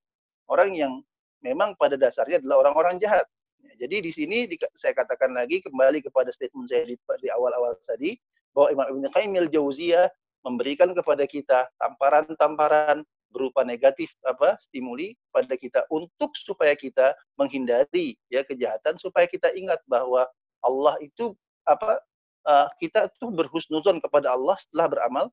orang 0.48 0.72
yang 0.80 1.04
memang 1.44 1.76
pada 1.76 2.00
dasarnya 2.00 2.40
adalah 2.40 2.64
orang-orang 2.64 3.04
jahat. 3.04 3.28
Ya, 3.62 3.86
jadi 3.86 4.08
di 4.08 4.12
sini 4.16 4.48
di, 4.48 4.56
saya 4.80 4.96
katakan 4.96 5.36
lagi 5.36 5.60
kembali 5.60 6.08
kepada 6.08 6.32
statement 6.32 6.72
saya 6.72 6.88
di, 6.88 6.96
di 6.96 7.30
awal-awal 7.30 7.76
tadi 7.84 8.16
bahwa 8.56 8.68
Imam 8.80 8.88
Ibn 8.96 9.04
Qayyim 9.12 9.34
al-Jauziyah 9.48 10.08
memberikan 10.42 10.92
kepada 10.94 11.26
kita 11.26 11.70
tamparan-tamparan 11.78 13.06
berupa 13.32 13.64
negatif 13.64 14.12
apa 14.28 14.60
stimuli 14.60 15.16
pada 15.32 15.56
kita 15.56 15.88
untuk 15.88 16.36
supaya 16.36 16.76
kita 16.76 17.16
menghindari 17.40 18.20
ya 18.28 18.44
kejahatan 18.44 19.00
supaya 19.00 19.24
kita 19.26 19.50
ingat 19.56 19.80
bahwa 19.88 20.28
Allah 20.62 21.00
itu 21.00 21.32
apa 21.64 22.04
uh, 22.46 22.68
kita 22.82 23.08
tuh 23.18 23.32
berhusnuzon 23.32 24.04
kepada 24.04 24.36
Allah 24.36 24.60
setelah 24.60 24.88
beramal 24.92 25.26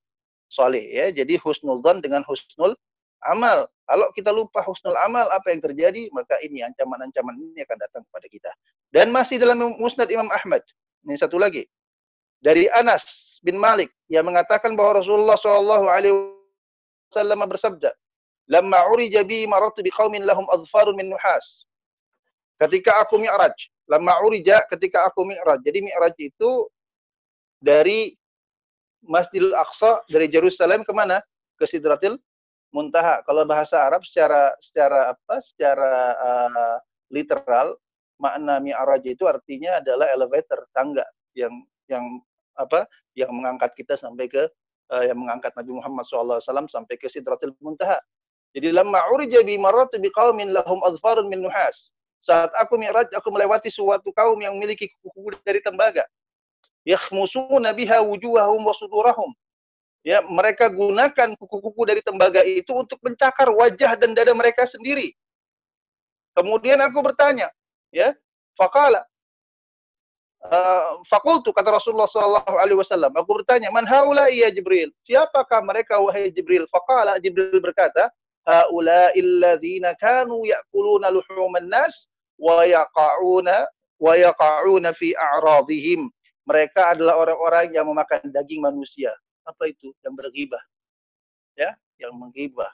soleh 0.48 0.84
ya. 0.88 1.06
Jadi 1.12 1.36
husnuzon 1.40 2.00
dengan 2.00 2.24
husnul 2.24 2.74
amal. 3.28 3.68
Kalau 3.88 4.08
kita 4.12 4.28
lupa 4.32 4.60
husnul 4.64 4.96
amal, 5.00 5.28
apa 5.32 5.48
yang 5.48 5.64
terjadi? 5.64 6.12
Maka 6.12 6.36
ini 6.44 6.60
ancaman-ancaman 6.60 7.36
ini 7.40 7.64
akan 7.64 7.78
datang 7.80 8.02
kepada 8.04 8.26
kita. 8.28 8.50
Dan 8.92 9.08
masih 9.08 9.40
dalam 9.40 9.60
musnad 9.80 10.12
Imam 10.12 10.28
Ahmad. 10.28 10.60
Ini 11.08 11.16
satu 11.16 11.40
lagi. 11.40 11.64
Dari 12.38 12.68
Anas 12.70 13.36
bin 13.40 13.56
Malik 13.56 13.90
yang 14.08 14.24
mengatakan 14.24 14.72
bahwa 14.72 15.04
Rasulullah 15.04 15.36
Shallallahu 15.36 15.86
Alaihi 15.88 16.14
Wasallam 17.12 17.44
bersabda, 17.44 17.92
"Lamma 18.48 18.88
urija 18.92 19.24
bi 19.24 19.44
maratu 19.44 19.84
bi 19.84 19.92
qaumin 19.92 20.24
lahum 20.24 20.48
adfarun 20.48 20.96
min 20.96 21.12
nuhas." 21.12 21.68
Ketika 22.58 23.04
aku 23.04 23.22
mi'raj, 23.22 23.54
lamma 23.86 24.18
urija 24.24 24.66
ketika 24.66 25.06
aku 25.06 25.22
mi'raj. 25.22 25.62
Jadi 25.62 25.78
mi'raj 25.84 26.16
itu 26.18 26.66
dari 27.62 28.18
Masjidil 29.04 29.54
Aqsa 29.54 30.02
dari 30.10 30.26
Jerusalem 30.26 30.82
ke 30.82 30.90
mana? 30.90 31.22
Ke 31.54 31.70
Sidratil 31.70 32.18
Muntaha. 32.74 33.22
Kalau 33.22 33.46
bahasa 33.46 33.86
Arab 33.86 34.02
secara 34.02 34.52
secara 34.58 35.14
apa? 35.14 35.38
Secara 35.40 35.92
uh, 36.18 36.76
literal 37.14 37.78
makna 38.18 38.58
mi'raj 38.58 39.06
itu 39.06 39.24
artinya 39.24 39.78
adalah 39.78 40.10
elevator, 40.10 40.66
tangga 40.74 41.06
yang 41.38 41.54
yang 41.86 42.04
apa? 42.58 42.90
Yang 43.18 43.34
mengangkat 43.34 43.74
kita 43.74 43.98
sampai 43.98 44.30
ke 44.30 44.46
uh, 44.94 45.02
yang 45.02 45.18
mengangkat 45.18 45.50
Nabi 45.58 45.74
Muhammad 45.74 46.06
SAW 46.06 46.38
sampai 46.70 46.94
ke 46.94 47.10
Sidratil 47.10 47.50
Muntaha. 47.58 47.98
Jadi 48.54 48.70
lamma 48.70 49.10
urija 49.10 49.42
bi 49.42 49.58
marratu 49.58 49.98
bi 49.98 50.08
qaumin 50.14 50.54
lahum 50.54 50.78
adfarun 50.86 51.26
min 51.26 51.42
nuhas. 51.42 51.90
Saat 52.22 52.54
aku 52.54 52.78
mi'raj, 52.78 53.10
aku 53.14 53.28
melewati 53.30 53.70
suatu 53.70 54.10
kaum 54.14 54.38
yang 54.38 54.54
memiliki 54.54 54.90
kuku 55.02 55.34
dari 55.42 55.62
tembaga 55.62 56.06
yakhmusuna 56.88 57.76
biha 57.76 58.00
wujuhahum 58.00 58.64
wa 58.64 58.72
sudurahum. 58.72 59.30
Ya, 60.06 60.24
mereka 60.24 60.70
gunakan 60.72 61.36
kuku-kuku 61.36 61.82
dari 61.84 62.00
tembaga 62.00 62.40
itu 62.46 62.70
untuk 62.72 62.96
mencakar 63.04 63.50
wajah 63.52 63.92
dan 63.98 64.16
dada 64.16 64.32
mereka 64.32 64.64
sendiri. 64.64 65.12
Kemudian 66.32 66.78
aku 66.80 67.02
bertanya, 67.02 67.50
ya, 67.90 68.14
faqala 68.54 69.04
Uh, 70.38 71.02
fakultu 71.10 71.50
kata 71.50 71.74
Rasulullah 71.82 72.06
sallallahu 72.06 72.62
alaihi 72.62 72.78
wasallam 72.78 73.10
aku 73.10 73.42
bertanya 73.42 73.74
man 73.74 73.82
haula 73.90 74.30
ya 74.30 74.46
Jibril 74.54 74.94
siapakah 75.02 75.58
mereka 75.66 75.98
wahai 75.98 76.30
Jibril 76.30 76.62
faqala 76.70 77.18
Jibril 77.18 77.58
berkata 77.58 78.06
haula 78.46 79.10
illadzina 79.18 79.98
kanu 79.98 80.46
ya'kuluna 80.46 81.10
luhuman 81.10 81.66
nas 81.66 82.06
wa 82.38 82.62
yaqauna 82.62 83.66
wa 83.98 84.14
yaqauna 84.14 84.94
fi 84.94 85.10
a'radihim 85.18 86.06
mereka 86.48 86.96
adalah 86.96 87.20
orang-orang 87.20 87.76
yang 87.76 87.84
memakan 87.84 88.24
daging 88.32 88.64
manusia. 88.64 89.12
Apa 89.44 89.68
itu? 89.68 89.92
Yang 90.00 90.14
bergibah. 90.16 90.64
Ya, 91.52 91.76
yang 92.00 92.16
menggibah. 92.16 92.72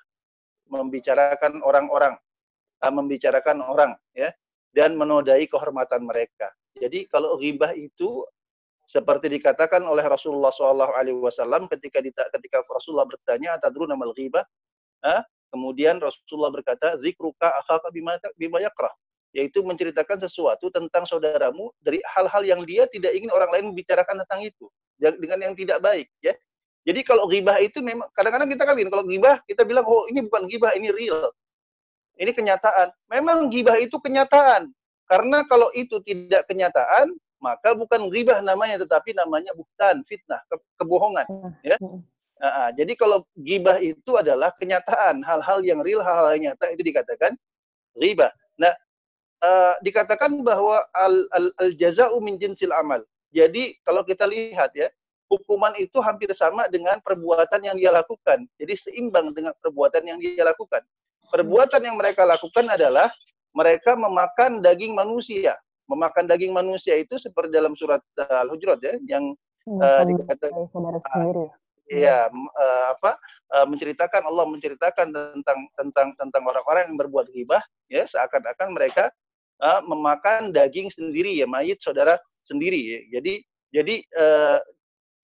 Membicarakan 0.71 1.59
orang-orang. 1.59 2.15
Ah, 2.79 2.95
membicarakan 2.95 3.67
orang, 3.67 3.99
ya. 4.15 4.31
Dan 4.71 4.95
menodai 4.95 5.51
kehormatan 5.51 6.07
mereka. 6.07 6.55
Jadi 6.75 7.07
kalau 7.07 7.39
ghibah 7.39 7.71
itu 7.79 8.27
seperti 8.85 9.33
dikatakan 9.33 9.81
oleh 9.87 10.05
Rasulullah 10.05 10.53
SAW 10.53 11.71
ketika 11.73 12.05
ketika 12.37 12.57
Rasulullah 12.69 13.09
bertanya 13.09 13.57
atadruna 13.57 13.97
mal 13.97 14.13
ghibah? 14.13 14.45
Ah, 15.01 15.25
kemudian 15.55 16.03
Rasulullah 16.03 16.53
berkata 16.53 16.99
zikruka 17.01 17.49
akhaka 17.65 17.89
bima 17.95 18.19
bima 18.37 18.59
yakrah. 18.61 18.93
Yaitu 19.35 19.67
menceritakan 19.67 20.23
sesuatu 20.23 20.71
tentang 20.71 21.11
saudaramu 21.11 21.75
dari 21.83 21.99
hal-hal 22.15 22.47
yang 22.47 22.63
dia 22.63 22.87
tidak 22.87 23.19
ingin 23.19 23.35
orang 23.35 23.51
lain 23.51 23.65
membicarakan 23.75 24.23
tentang 24.23 24.47
itu 24.47 24.71
dengan 24.99 25.51
yang 25.51 25.55
tidak 25.59 25.83
baik 25.83 26.07
ya. 26.23 26.35
Jadi 26.85 27.01
kalau 27.03 27.27
ghibah 27.27 27.59
itu 27.59 27.83
memang 27.83 28.07
kadang-kadang 28.15 28.47
kita 28.47 28.63
kan 28.63 28.77
kalau 28.77 29.05
ghibah 29.09 29.41
kita 29.49 29.63
bilang 29.67 29.83
oh 29.89 30.07
ini 30.07 30.23
bukan 30.23 30.47
ghibah 30.47 30.71
ini 30.79 30.93
real. 30.95 31.35
Ini 32.15 32.31
kenyataan. 32.31 32.95
Memang 33.11 33.51
ghibah 33.51 33.75
itu 33.83 33.99
kenyataan 33.99 34.71
karena 35.11 35.45
kalau 35.49 35.69
itu 35.77 36.01
tidak 36.03 36.49
kenyataan 36.49 37.13
maka 37.43 37.77
bukan 37.77 38.09
ghibah 38.09 38.41
namanya 38.41 38.81
tetapi 38.81 39.13
namanya 39.13 39.53
bukan 39.53 40.01
fitnah 40.09 40.41
ke 40.49 40.57
kebohongan 40.81 41.27
ya 41.61 41.77
Nah, 42.45 42.69
jadi 42.75 42.93
kalau 42.99 43.25
ghibah 43.41 43.81
itu 43.81 44.21
adalah 44.21 44.53
kenyataan 44.61 45.25
hal-hal 45.25 45.65
yang 45.65 45.81
real 45.81 46.05
hal-hal 46.05 46.35
yang 46.37 46.53
nyata 46.53 46.77
itu 46.77 46.83
dikatakan 46.83 47.33
ghibah. 47.97 48.29
Nah, 48.61 48.75
uh, 49.41 49.75
dikatakan 49.81 50.35
bahwa 50.45 50.83
al, 50.93 51.25
al, 51.33 51.47
al 51.57 51.71
jaza'u 51.73 52.19
min 52.19 52.37
jinsil 52.37 52.75
amal. 52.75 53.01
Jadi 53.33 53.79
kalau 53.87 54.03
kita 54.05 54.29
lihat 54.29 54.77
ya, 54.77 54.93
hukuman 55.33 55.73
itu 55.81 55.97
hampir 56.05 56.29
sama 56.37 56.69
dengan 56.69 56.99
perbuatan 57.01 57.65
yang 57.65 57.81
dia 57.81 57.95
lakukan. 57.95 58.45
Jadi 58.61 58.75
seimbang 58.77 59.33
dengan 59.33 59.57
perbuatan 59.65 60.05
yang 60.05 60.19
dia 60.21 60.45
lakukan. 60.45 60.85
Perbuatan 61.33 61.81
yang 61.81 61.97
mereka 61.97 62.29
lakukan 62.29 62.69
adalah 62.69 63.09
mereka 63.55 63.95
memakan 63.95 64.61
daging 64.61 64.93
manusia. 64.93 65.55
Memakan 65.87 66.25
daging 66.27 66.51
manusia 66.51 66.97
itu 66.97 67.21
seperti 67.21 67.53
dalam 67.55 67.77
surat 67.77 68.01
Al-Hujurat 68.17 68.81
ya, 68.81 68.97
yang 69.05 69.37
uh, 69.69 70.03
dikatakan 70.03 70.65
Iya, 71.85 72.33
uh, 72.33 72.85
apa 72.97 73.21
uh, 73.53 73.69
menceritakan 73.69 74.25
Allah 74.25 74.49
menceritakan 74.49 75.07
tentang 75.13 75.59
tentang 75.77 76.09
tentang 76.17 76.43
orang-orang 76.49 76.89
yang 76.89 76.97
berbuat 76.97 77.29
ghibah 77.29 77.61
ya 77.93 78.09
seakan-akan 78.09 78.73
mereka 78.73 79.13
uh, 79.61 79.85
memakan 79.85 80.49
daging 80.49 80.89
sendiri 80.89 81.37
ya 81.37 81.45
mayit 81.45 81.85
saudara 81.85 82.17
sendiri 82.49 82.81
ya. 82.81 83.21
Jadi 83.21 83.45
jadi 83.69 83.95
uh, 84.17 84.59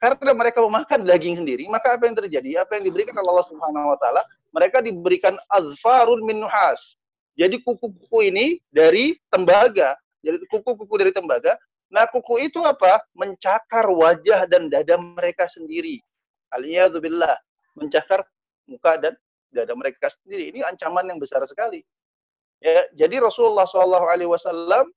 karena 0.00 0.32
mereka 0.32 0.64
memakan 0.64 1.04
daging 1.04 1.44
sendiri, 1.44 1.68
maka 1.68 1.92
apa 1.92 2.08
yang 2.08 2.16
terjadi? 2.16 2.64
Apa 2.64 2.80
yang 2.80 2.88
diberikan 2.88 3.12
oleh 3.20 3.36
Allah 3.36 3.48
Subhanahu 3.52 3.92
wa 3.92 3.98
taala? 4.00 4.24
Mereka 4.52 4.80
diberikan 4.80 5.36
azfarun 5.52 6.24
min 6.24 6.40
nuhas. 6.40 6.96
Jadi 7.38 7.62
kuku-kuku 7.62 8.30
ini 8.30 8.58
dari 8.70 9.16
tembaga. 9.30 9.96
Jadi 10.20 10.44
kuku-kuku 10.50 10.94
dari 11.00 11.12
tembaga. 11.14 11.56
Nah, 11.90 12.06
kuku 12.06 12.50
itu 12.50 12.62
apa? 12.62 13.02
Mencakar 13.16 13.90
wajah 13.90 14.46
dan 14.46 14.70
dada 14.70 14.94
mereka 14.98 15.50
sendiri. 15.50 15.98
Aliyadzubillah. 16.54 17.34
Mencakar 17.74 18.22
muka 18.68 18.98
dan 18.98 19.14
dada 19.50 19.74
mereka 19.74 20.10
sendiri. 20.22 20.54
Ini 20.54 20.66
ancaman 20.66 21.10
yang 21.10 21.18
besar 21.18 21.42
sekali. 21.50 21.82
Ya, 22.60 22.84
jadi 22.92 23.24
Rasulullah 23.24 23.64
Wasallam 23.64 24.92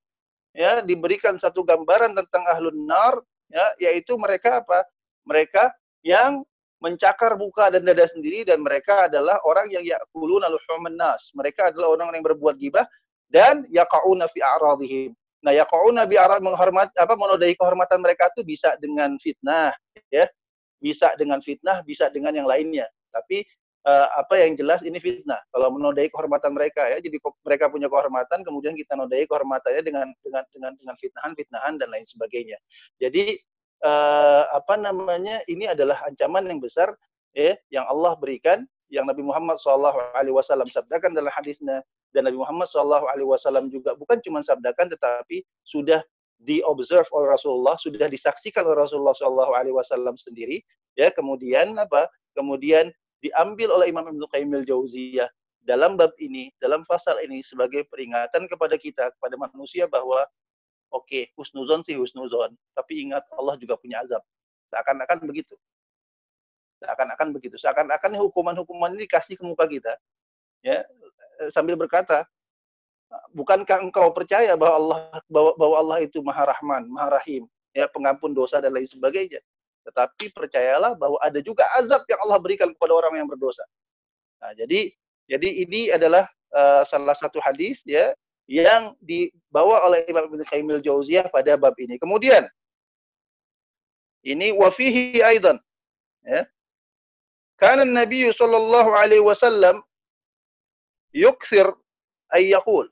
ya 0.54 0.84
diberikan 0.86 1.40
satu 1.40 1.66
gambaran 1.66 2.13
tentang 2.13 2.44
ahlun 2.46 2.86
nar 2.86 3.24
ya 3.50 3.90
yaitu 3.90 4.20
mereka 4.20 4.62
apa 4.62 4.86
mereka 5.25 5.74
yang 6.06 6.46
mencakar 6.84 7.40
muka 7.40 7.72
dan 7.72 7.88
dada 7.88 8.04
sendiri 8.04 8.44
dan 8.44 8.60
mereka 8.60 9.08
adalah 9.08 9.40
orang 9.48 9.72
yang 9.72 9.88
yakuluna 9.88 10.52
luhuman 10.52 10.92
nas. 10.92 11.32
Mereka 11.32 11.72
adalah 11.72 11.96
orang 11.96 12.12
yang 12.20 12.28
berbuat 12.28 12.60
gibah 12.60 12.84
dan 13.32 13.63
yaqauna 13.72 14.28
fi 14.28 14.44
a'radihim. 14.44 15.16
Nah, 15.44 15.52
yaqauna 15.52 16.08
bi 16.08 16.16
arad 16.16 16.40
menghormat 16.40 16.96
apa 16.96 17.20
menodai 17.20 17.52
kehormatan 17.60 18.00
mereka 18.00 18.32
itu 18.32 18.48
bisa 18.48 18.80
dengan 18.80 19.20
fitnah, 19.20 19.75
ya. 20.08 20.24
Bisa 20.80 21.16
dengan 21.20 21.44
fitnah, 21.44 21.84
bisa 21.84 22.08
dengan 22.08 22.32
yang 22.32 22.48
lainnya. 22.48 22.88
Tapi 23.12 23.44
uh, 23.84 24.08
apa 24.20 24.40
yang 24.40 24.56
jelas 24.56 24.84
ini 24.88 25.04
fitnah. 25.04 25.40
Kalau 25.52 25.72
menodai 25.75 26.08
kehormatan 26.08 26.56
mereka 26.56 26.88
ya, 26.88 27.00
jadi 27.04 27.20
mereka 27.44 27.68
punya 27.68 27.92
kehormatan, 27.92 28.40
kemudian 28.44 28.72
kita 28.75 28.96
nodai 28.96 29.28
kehormatannya 29.28 29.84
dengan 29.84 30.08
dengan 30.24 30.44
dengan 30.52 30.72
dengan 30.80 30.96
fitnahan, 30.96 31.32
fitnahan 31.36 31.74
dan 31.75 31.88
lain 31.92 32.08
sebagainya. 32.08 32.56
Jadi 33.00 33.36
uh, 33.84 34.44
apa 34.56 34.80
namanya 34.80 35.44
ini 35.52 35.68
adalah 35.70 36.00
ancaman 36.08 36.48
yang 36.48 36.63
besar 36.63 36.96
ya 37.36 37.54
yang 37.70 37.86
Allah 37.86 38.16
berikan 38.18 38.66
yang 38.90 39.10
Nabi 39.10 39.25
Muhammad 39.25 39.58
SAW 39.60 39.94
sabdakan 40.70 41.18
dalam 41.18 41.34
hadisnya 41.34 41.82
dan 42.13 42.30
Nabi 42.30 42.38
Muhammad 42.38 42.70
SAW 42.70 43.68
juga 43.70 43.98
bukan 43.98 44.22
cuma 44.22 44.40
sabdakan 44.46 44.90
tetapi 44.94 45.42
sudah 45.66 46.02
diobserve 46.44 47.08
oleh 47.16 47.34
Rasulullah 47.34 47.74
sudah 47.80 48.08
disaksikan 48.08 48.68
oleh 48.68 48.86
Rasulullah 48.86 49.16
SAW 49.16 50.18
sendiri 50.20 50.62
ya 50.94 51.10
kemudian 51.10 51.74
apa 51.80 52.06
kemudian 52.38 52.94
diambil 53.24 53.74
oleh 53.74 53.90
Imam 53.90 54.06
Ibnu 54.06 54.25
Qayyim 54.30 54.52
al-Jauziyah 54.62 55.30
dalam 55.63 55.96
bab 55.96 56.12
ini 56.20 56.52
dalam 56.60 56.84
pasal 56.86 57.18
ini 57.24 57.40
sebagai 57.42 57.88
peringatan 57.88 58.46
kepada 58.52 58.75
kita 58.75 59.10
kepada 59.18 59.36
manusia 59.40 59.88
bahwa 59.88 60.28
oke 60.94 61.10
okay, 61.10 61.34
husnuzon 61.34 61.82
sih 61.82 61.98
husnuzon 61.98 62.54
tapi 62.78 63.10
ingat 63.10 63.26
Allah 63.34 63.58
juga 63.58 63.76
punya 63.76 64.06
azab. 64.06 64.22
Seakan-akan 64.70 65.26
begitu. 65.26 65.58
Seakan-akan 66.82 67.34
begitu. 67.34 67.58
Seakan-akan 67.58 68.17
hukuman-hukuman 68.22 68.94
ini 68.94 69.10
dikasih 69.10 69.36
ke 69.38 69.44
muka 69.44 69.65
kita 69.65 69.98
ya 70.63 70.80
eh, 71.44 71.50
sambil 71.52 71.76
berkata 71.76 72.24
bukankah 73.36 73.84
engkau 73.84 74.10
percaya 74.15 74.56
bahwa 74.56 74.76
Allah 74.80 75.00
bahwa, 75.28 75.52
bahwa 75.60 75.76
Allah 75.78 75.98
itu 76.08 76.24
maha 76.24 76.50
rahman 76.50 76.88
maha 76.88 77.20
rahim 77.20 77.46
ya 77.76 77.86
pengampun 77.91 78.32
dosa 78.34 78.63
dan 78.63 78.74
lain 78.74 78.88
sebagainya? 78.88 79.44
Tetapi 79.84 80.32
percayalah 80.32 80.96
bahwa 80.96 81.20
ada 81.20 81.44
juga 81.44 81.67
azab 81.76 82.08
yang 82.08 82.20
Allah 82.24 82.39
berikan 82.39 82.72
kepada 82.72 82.96
orang 82.96 83.20
yang 83.20 83.28
berdosa. 83.28 83.67
Nah 84.39 84.56
jadi 84.56 84.96
jadi 85.28 85.50
ini 85.67 85.91
adalah 85.91 86.26
uh, 86.56 86.88
salah 86.88 87.15
satu 87.15 87.44
hadis 87.44 87.84
ya 87.84 88.15
yang 88.47 88.95
dibawa 88.99 89.88
oleh 89.88 90.03
Imam 90.08 90.27
Ibnu 90.27 90.43
Qayyim 90.43 90.67
al-Jauziyah 90.79 91.32
pada 91.32 91.56
bab 91.56 91.75
ini. 91.79 91.95
Kemudian 91.95 92.43
ini 94.23 94.51
wafihi 94.51 95.23
aidan 95.23 95.60
ya. 96.23 96.47
Karena 97.56 97.88
Nabi 97.88 98.27
sallallahu 98.34 98.91
alaihi 98.91 99.23
wasallam 99.23 99.79
yukthir 101.15 101.71
ay 102.34 102.51
yaqul. 102.51 102.89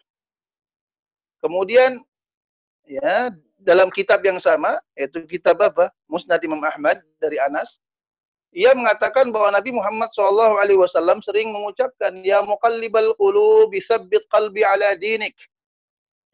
Kemudian 1.41 1.99
ya 2.85 3.33
dalam 3.59 3.89
kitab 3.91 4.21
yang 4.23 4.39
sama 4.39 4.79
yaitu 4.95 5.25
kitab 5.27 5.59
apa? 5.59 5.89
Musnad 6.07 6.39
Imam 6.45 6.61
Ahmad 6.63 7.01
dari 7.19 7.41
Anas 7.41 7.81
ia 8.51 8.75
mengatakan 8.75 9.31
bahwa 9.31 9.55
Nabi 9.55 9.71
Muhammad 9.71 10.11
SAW 10.11 10.59
Alaihi 10.59 10.75
Wasallam 10.75 11.23
sering 11.23 11.55
mengucapkan, 11.55 12.11
Ya 12.19 12.43
muqallibal 12.43 13.15
qulub, 13.15 13.71
sabbit 13.79 14.27
qalbi 14.27 14.67
ala 14.67 14.91
dinik. 14.99 15.39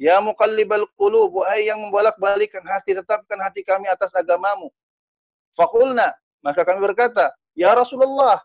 Ya 0.01 0.17
muqallibal 0.17 0.89
qulub, 0.97 1.45
wahai 1.45 1.69
yang 1.69 1.77
membolak-balikkan 1.77 2.65
hati, 2.65 2.97
tetapkan 2.97 3.37
hati 3.37 3.61
kami 3.61 3.85
atas 3.85 4.09
agamamu. 4.17 4.73
Fakulna, 5.53 6.17
maka 6.41 6.65
kami 6.65 6.81
berkata, 6.81 7.37
Ya 7.53 7.77
Rasulullah, 7.77 8.41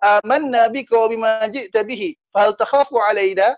amanna 0.00 0.68
bika 0.72 0.96
wa 0.96 1.08
bima 1.12 1.30
ji'ta 1.52 1.84
bihi, 1.84 2.16
fahal 2.32 2.56
takhafu 2.56 2.96
alaina? 2.96 3.52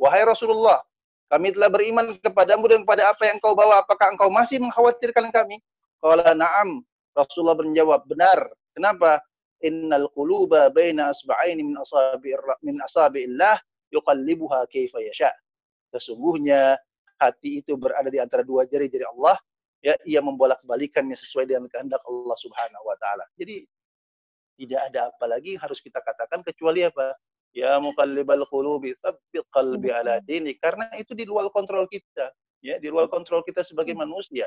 Wahai 0.00 0.24
Rasulullah, 0.24 0.80
kami 1.28 1.52
telah 1.52 1.68
beriman 1.68 2.16
kepadamu 2.16 2.64
dan 2.64 2.80
kepada 2.88 3.12
apa 3.12 3.28
yang 3.28 3.36
kau 3.44 3.52
bawa. 3.52 3.84
Apakah 3.84 4.16
engkau 4.16 4.32
masih 4.32 4.56
mengkhawatirkan 4.56 5.28
kami? 5.28 5.60
Qala 6.00 6.32
na'am, 6.32 6.80
Rasulullah 7.18 7.58
menjawab, 7.58 8.06
benar. 8.06 8.46
Kenapa? 8.70 9.18
Innal 9.58 10.06
quluba 10.14 10.70
baina 10.70 11.10
asba'aini 11.10 11.66
min 11.66 11.74
asabi 11.82 12.30
min 12.62 12.78
asabi'illah 12.78 13.58
yuqallibuha 13.90 14.70
kaifa 14.70 15.02
yasha. 15.02 15.34
Sesungguhnya 15.90 16.78
hati 17.18 17.58
itu 17.58 17.74
berada 17.74 18.06
di 18.06 18.22
antara 18.22 18.46
dua 18.46 18.62
jari-jari 18.70 19.02
Allah, 19.02 19.34
ya 19.82 19.98
ia 20.06 20.22
membolak-balikannya 20.22 21.18
sesuai 21.18 21.50
dengan 21.50 21.66
kehendak 21.66 22.06
Allah 22.06 22.38
Subhanahu 22.38 22.84
wa 22.86 22.94
taala. 23.02 23.26
Jadi 23.34 23.66
tidak 24.62 24.80
ada 24.94 25.10
apa 25.10 25.24
lagi 25.26 25.58
harus 25.58 25.82
kita 25.82 25.98
katakan 26.06 26.46
kecuali 26.46 26.86
apa? 26.86 27.18
Ya 27.50 27.74
muqallibal 27.82 28.46
qulubi 28.46 28.94
tsabbit 29.02 29.42
qalbi 29.50 29.90
ala 29.90 30.22
dini 30.22 30.54
karena 30.54 30.86
itu 30.94 31.18
di 31.18 31.26
luar 31.26 31.50
kontrol 31.50 31.90
kita, 31.90 32.30
ya 32.62 32.78
di 32.78 32.86
luar 32.86 33.10
kontrol 33.10 33.42
kita 33.42 33.66
sebagai 33.66 33.98
manusia. 33.98 34.46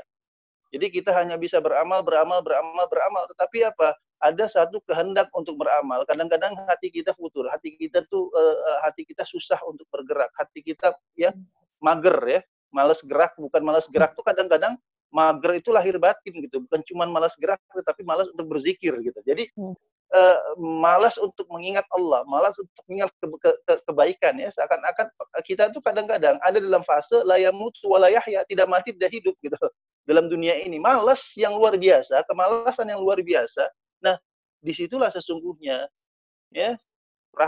Jadi 0.71 0.87
kita 0.87 1.11
hanya 1.11 1.35
bisa 1.35 1.59
beramal, 1.59 1.99
beramal, 1.99 2.39
beramal, 2.39 2.87
beramal. 2.87 3.23
Tetapi 3.35 3.67
apa? 3.67 3.91
Ada 4.23 4.47
satu 4.47 4.79
kehendak 4.87 5.27
untuk 5.35 5.59
beramal. 5.59 6.07
Kadang-kadang 6.07 6.55
hati 6.63 6.87
kita 6.87 7.11
futur, 7.17 7.51
hati 7.51 7.75
kita 7.75 8.07
tuh 8.07 8.31
uh, 8.31 8.79
hati 8.87 9.03
kita 9.03 9.27
susah 9.27 9.59
untuk 9.67 9.83
bergerak, 9.91 10.31
hati 10.39 10.63
kita 10.63 10.95
ya 11.19 11.35
mager 11.83 12.17
ya, 12.23 12.39
malas 12.71 13.03
gerak. 13.03 13.35
Bukan 13.35 13.61
malas 13.65 13.89
gerak 13.91 14.15
tuh 14.15 14.23
kadang-kadang 14.23 14.79
mager 15.11 15.59
itu 15.59 15.75
lahir 15.75 15.99
batin 15.99 16.39
gitu, 16.39 16.63
bukan 16.63 16.79
cuma 16.87 17.03
malas 17.03 17.35
gerak, 17.35 17.59
tetapi 17.75 17.99
malas 18.07 18.31
untuk 18.31 18.47
berzikir 18.47 18.95
gitu. 19.03 19.19
Jadi 19.27 19.51
uh, 20.15 20.39
malas 20.55 21.19
untuk 21.19 21.51
mengingat 21.51 21.83
Allah, 21.91 22.23
malas 22.23 22.55
untuk 22.55 22.71
mengingat 22.87 23.11
ke, 23.19 23.27
ke, 23.27 23.49
ke, 23.67 23.73
kebaikan 23.91 24.39
ya. 24.39 24.47
Seakan-akan 24.55 25.11
kita 25.43 25.67
tuh 25.75 25.83
kadang-kadang 25.83 26.39
ada 26.39 26.57
dalam 26.63 26.85
fase 26.87 27.19
layamut 27.27 27.75
walayahya, 27.83 28.47
tidak 28.47 28.67
mati 28.71 28.95
tidak 28.95 29.11
hidup 29.19 29.35
gitu 29.43 29.59
dalam 30.05 30.27
dunia 30.27 30.57
ini. 30.61 30.77
Malas 30.81 31.33
yang 31.37 31.55
luar 31.57 31.77
biasa, 31.77 32.25
kemalasan 32.25 32.89
yang 32.89 33.01
luar 33.01 33.21
biasa. 33.21 33.69
Nah, 34.01 34.17
di 34.61 34.71
situlah 34.71 35.09
sesungguhnya 35.09 35.89
ya 36.53 36.77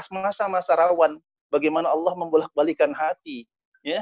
masa-masa 0.10 0.74
rawan 0.74 1.22
bagaimana 1.54 1.94
Allah 1.94 2.18
membolak-balikan 2.18 2.96
hati 2.96 3.46
ya 3.86 4.02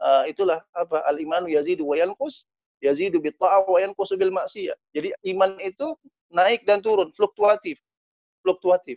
uh, 0.00 0.24
itulah 0.24 0.64
apa 0.72 1.04
al 1.04 1.20
iman 1.20 1.44
yazidu 1.50 1.84
wa 1.84 1.98
yanqus 1.98 2.48
yazidu 2.80 3.20
bi 3.20 3.34
wa 3.42 3.76
yanqus 3.76 4.16
bil 4.16 4.32
maksiyah 4.32 4.78
jadi 4.96 5.12
iman 5.36 5.60
itu 5.60 5.92
naik 6.32 6.64
dan 6.64 6.80
turun 6.80 7.12
fluktuatif 7.12 7.76
fluktuatif 8.40 8.96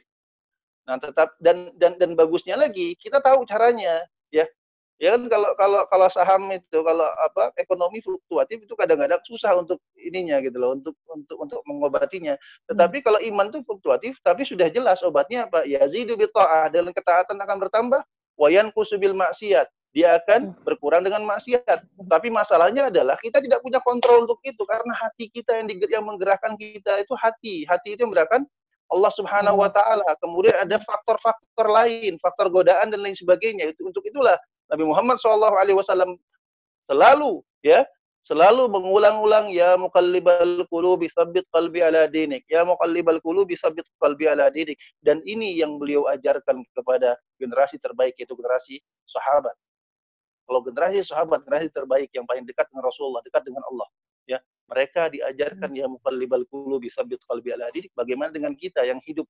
nah 0.87 0.95
tetap 0.95 1.35
dan 1.43 1.73
dan 1.75 1.99
dan 1.99 2.15
bagusnya 2.15 2.55
lagi 2.55 2.95
kita 2.97 3.19
tahu 3.19 3.43
caranya 3.43 4.05
ya 4.31 4.47
Ya 4.99 5.15
kan 5.15 5.31
kalau 5.31 5.55
kalau 5.55 5.81
kalau 5.87 6.07
saham 6.11 6.51
itu 6.51 6.79
kalau 6.83 7.07
apa 7.23 7.55
ekonomi 7.55 8.03
fluktuatif 8.03 8.67
itu 8.67 8.75
kadang-kadang 8.75 9.23
susah 9.23 9.55
untuk 9.55 9.79
ininya 9.95 10.43
gitu 10.43 10.59
loh 10.59 10.75
untuk 10.75 10.91
untuk 11.07 11.39
untuk 11.39 11.59
mengobatinya. 11.63 12.35
Tetapi 12.67 12.99
hmm. 12.99 13.05
kalau 13.07 13.19
iman 13.23 13.47
itu 13.47 13.63
fluktuatif 13.63 14.19
tapi 14.19 14.43
sudah 14.43 14.67
jelas 14.67 14.99
obatnya 14.99 15.47
apa? 15.47 15.63
Yazidu 15.63 16.19
bi 16.19 16.27
ta'ah 16.27 16.67
dan 16.67 16.91
ketaatan 16.91 17.39
akan 17.39 17.57
bertambah 17.63 18.01
wayan 18.35 18.75
kusubil 18.75 19.15
maksiat 19.15 19.71
dia 19.89 20.21
akan 20.21 20.53
hmm. 20.53 20.67
berkurang 20.67 21.01
dengan 21.01 21.23
maksiat. 21.25 21.79
Tapi 22.05 22.27
masalahnya 22.27 22.93
adalah 22.93 23.17
kita 23.17 23.41
tidak 23.41 23.63
punya 23.63 23.81
kontrol 23.81 24.27
untuk 24.27 24.43
itu 24.45 24.61
karena 24.67 24.93
hati 24.93 25.31
kita 25.31 25.63
yang 25.63 25.67
yang 25.89 26.05
menggerakkan 26.05 26.53
kita 26.59 27.01
itu 27.01 27.15
hati. 27.17 27.63
Hati 27.65 27.95
itu 27.97 28.05
yang 28.05 28.11
menggerakkan 28.13 28.43
Allah 28.89 29.11
Subhanahu 29.13 29.57
wa 29.63 29.69
taala. 29.69 30.11
Kemudian 30.21 30.59
ada 30.65 30.77
faktor-faktor 30.81 31.67
lain, 31.69 32.17
faktor 32.21 32.53
godaan 32.53 32.93
dan 32.93 33.01
lain 33.01 33.17
sebagainya. 33.17 33.69
Itu 33.69 33.89
untuk 33.89 34.05
itulah 34.05 34.37
Nabi 34.69 34.83
Muhammad 34.85 35.17
SAW 35.17 36.17
selalu 36.89 37.41
ya 37.65 37.85
selalu 38.29 38.69
mengulang-ulang 38.69 39.49
ya 39.49 39.73
muqallibal 39.73 40.61
qulubi 40.69 41.09
tsabbit 41.09 41.49
qalbi 41.49 41.81
ala 41.81 42.05
dinik. 42.05 42.45
Ya 42.45 42.61
muqallibal 42.61 43.17
qulubi 43.25 43.57
tsabbit 43.57 43.89
qalbi 43.97 44.29
ala 44.29 44.53
dinik. 44.53 44.77
Dan 45.01 45.25
ini 45.25 45.57
yang 45.57 45.81
beliau 45.81 46.05
ajarkan 46.05 46.61
kepada 46.77 47.17
generasi 47.41 47.81
terbaik 47.81 48.13
yaitu 48.21 48.37
generasi 48.37 48.77
sahabat. 49.09 49.57
Kalau 50.45 50.61
generasi 50.65 51.05
sahabat, 51.05 51.45
generasi 51.45 51.69
terbaik 51.73 52.09
yang 52.13 52.25
paling 52.25 52.45
dekat 52.45 52.65
dengan 52.73 52.89
Rasulullah, 52.89 53.21
dekat 53.21 53.45
dengan 53.45 53.61
Allah, 53.69 53.85
ya, 54.25 54.41
mereka 54.65 55.05
diajarkan 55.09 55.69
ya 55.77 55.85
muqallibal 55.85 56.41
qulubi 56.49 56.89
sabit 56.89 57.21
qalbi 57.29 57.53
ala 57.53 57.69
didik. 57.69 57.93
Bagaimana 57.93 58.33
dengan 58.33 58.57
kita 58.57 58.81
yang 58.81 58.97
hidup 59.05 59.29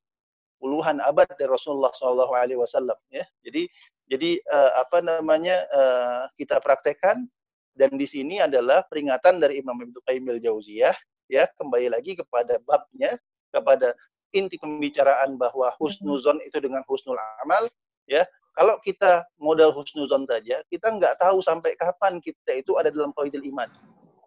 puluhan 0.60 1.00
abad 1.00 1.26
dari 1.40 1.50
Rasulullah 1.50 1.90
Shallallahu 1.96 2.34
Alaihi 2.36 2.60
Wasallam, 2.60 3.00
ya. 3.10 3.24
Jadi, 3.42 3.72
jadi 4.12 4.44
uh, 4.52 4.84
apa 4.84 5.00
namanya 5.00 5.64
uh, 5.72 6.24
kita 6.36 6.60
praktekkan 6.60 7.26
dan 7.74 7.92
di 7.96 8.06
sini 8.06 8.44
adalah 8.44 8.84
peringatan 8.92 9.40
dari 9.40 9.64
Imam 9.64 9.80
Ibnu 9.80 10.04
Qayyim 10.04 10.28
al-Jauziyah, 10.36 10.96
ya, 11.32 11.48
kembali 11.56 11.96
lagi 11.96 12.20
kepada 12.20 12.60
babnya, 12.68 13.16
kepada 13.50 13.96
inti 14.36 14.60
pembicaraan 14.62 15.40
bahwa 15.40 15.74
husnuzon 15.82 16.38
itu 16.46 16.62
dengan 16.62 16.86
husnul 16.86 17.18
amal, 17.42 17.66
ya 18.06 18.28
kalau 18.60 18.76
kita 18.84 19.24
modal 19.40 19.72
husnuzon 19.72 20.28
saja, 20.28 20.60
kita 20.68 20.92
nggak 20.92 21.16
tahu 21.16 21.40
sampai 21.40 21.80
kapan 21.80 22.20
kita 22.20 22.60
itu 22.60 22.76
ada 22.76 22.92
dalam 22.92 23.16
qaidil 23.16 23.48
iman. 23.56 23.72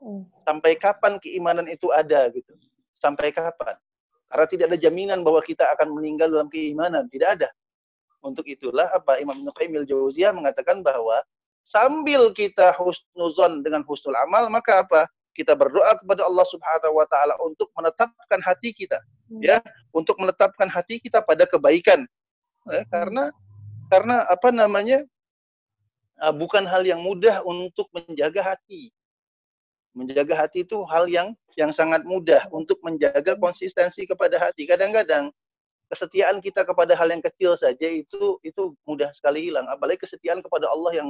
Hmm. 0.00 0.24
Sampai 0.40 0.72
kapan 0.80 1.20
keimanan 1.20 1.68
itu 1.68 1.92
ada 1.92 2.32
gitu. 2.32 2.56
Sampai 2.96 3.28
kapan? 3.28 3.76
Karena 4.32 4.46
tidak 4.48 4.66
ada 4.72 4.78
jaminan 4.80 5.20
bahwa 5.20 5.44
kita 5.44 5.68
akan 5.76 5.92
meninggal 5.92 6.32
dalam 6.32 6.48
keimanan, 6.48 7.04
tidak 7.12 7.36
ada. 7.36 7.48
Untuk 8.24 8.48
itulah 8.48 8.88
apa 8.88 9.20
Imam 9.20 9.44
Ibnu 9.44 9.52
Qayyim 9.52 9.84
jauziyah 9.84 10.32
mengatakan 10.32 10.80
bahwa 10.80 11.20
sambil 11.68 12.32
kita 12.32 12.72
husnuzon 12.80 13.60
dengan 13.60 13.84
husnul 13.84 14.16
amal, 14.24 14.48
maka 14.48 14.80
apa? 14.80 15.04
Kita 15.36 15.52
berdoa 15.52 16.00
kepada 16.00 16.24
Allah 16.24 16.48
Subhanahu 16.48 16.96
wa 16.96 17.06
taala 17.12 17.36
untuk 17.44 17.68
menetapkan 17.76 18.40
hati 18.40 18.72
kita, 18.72 19.04
hmm. 19.28 19.44
ya, 19.44 19.60
untuk 19.92 20.16
menetapkan 20.16 20.72
hati 20.72 20.96
kita 20.96 21.20
pada 21.20 21.44
kebaikan. 21.44 22.08
Ya, 22.72 22.88
karena 22.88 23.28
karena 23.92 24.24
apa 24.32 24.48
namanya 24.48 25.04
uh, 26.24 26.32
bukan 26.32 26.64
hal 26.64 26.88
yang 26.88 27.04
mudah 27.04 27.44
untuk 27.44 27.92
menjaga 27.92 28.56
hati. 28.56 28.88
Menjaga 29.92 30.46
hati 30.46 30.64
itu 30.64 30.82
hal 30.88 31.04
yang 31.08 31.36
yang 31.60 31.68
sangat 31.68 32.00
mudah 32.08 32.48
untuk 32.48 32.80
menjaga 32.80 33.36
konsistensi 33.36 34.08
kepada 34.08 34.40
hati. 34.40 34.64
Kadang-kadang 34.64 35.28
kesetiaan 35.92 36.40
kita 36.40 36.64
kepada 36.64 36.96
hal 36.96 37.12
yang 37.12 37.20
kecil 37.20 37.52
saja 37.60 37.84
itu 37.84 38.40
itu 38.40 38.72
mudah 38.88 39.12
sekali 39.12 39.52
hilang. 39.52 39.68
Apalagi 39.68 40.00
kesetiaan 40.00 40.40
kepada 40.40 40.72
Allah 40.72 40.92
yang 40.96 41.08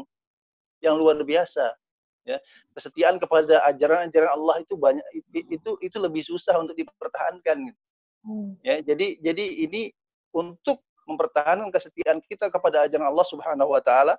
yang 0.82 0.98
luar 0.98 1.14
biasa. 1.22 1.78
Ya, 2.22 2.38
kesetiaan 2.78 3.18
kepada 3.18 3.66
ajaran-ajaran 3.66 4.30
Allah 4.30 4.62
itu 4.62 4.78
banyak 4.78 5.02
itu 5.34 5.70
itu 5.82 5.96
lebih 5.98 6.22
susah 6.22 6.54
untuk 6.58 6.78
dipertahankan. 6.78 7.74
Hmm. 8.22 8.54
Ya, 8.62 8.78
jadi 8.78 9.18
jadi 9.18 9.42
ini 9.66 9.90
untuk 10.30 10.82
mempertahankan 11.06 11.74
kesetiaan 11.74 12.22
kita 12.22 12.46
kepada 12.46 12.86
ajaran 12.86 13.10
Allah 13.10 13.26
Subhanahu 13.26 13.74
wa 13.74 13.82
taala 13.82 14.14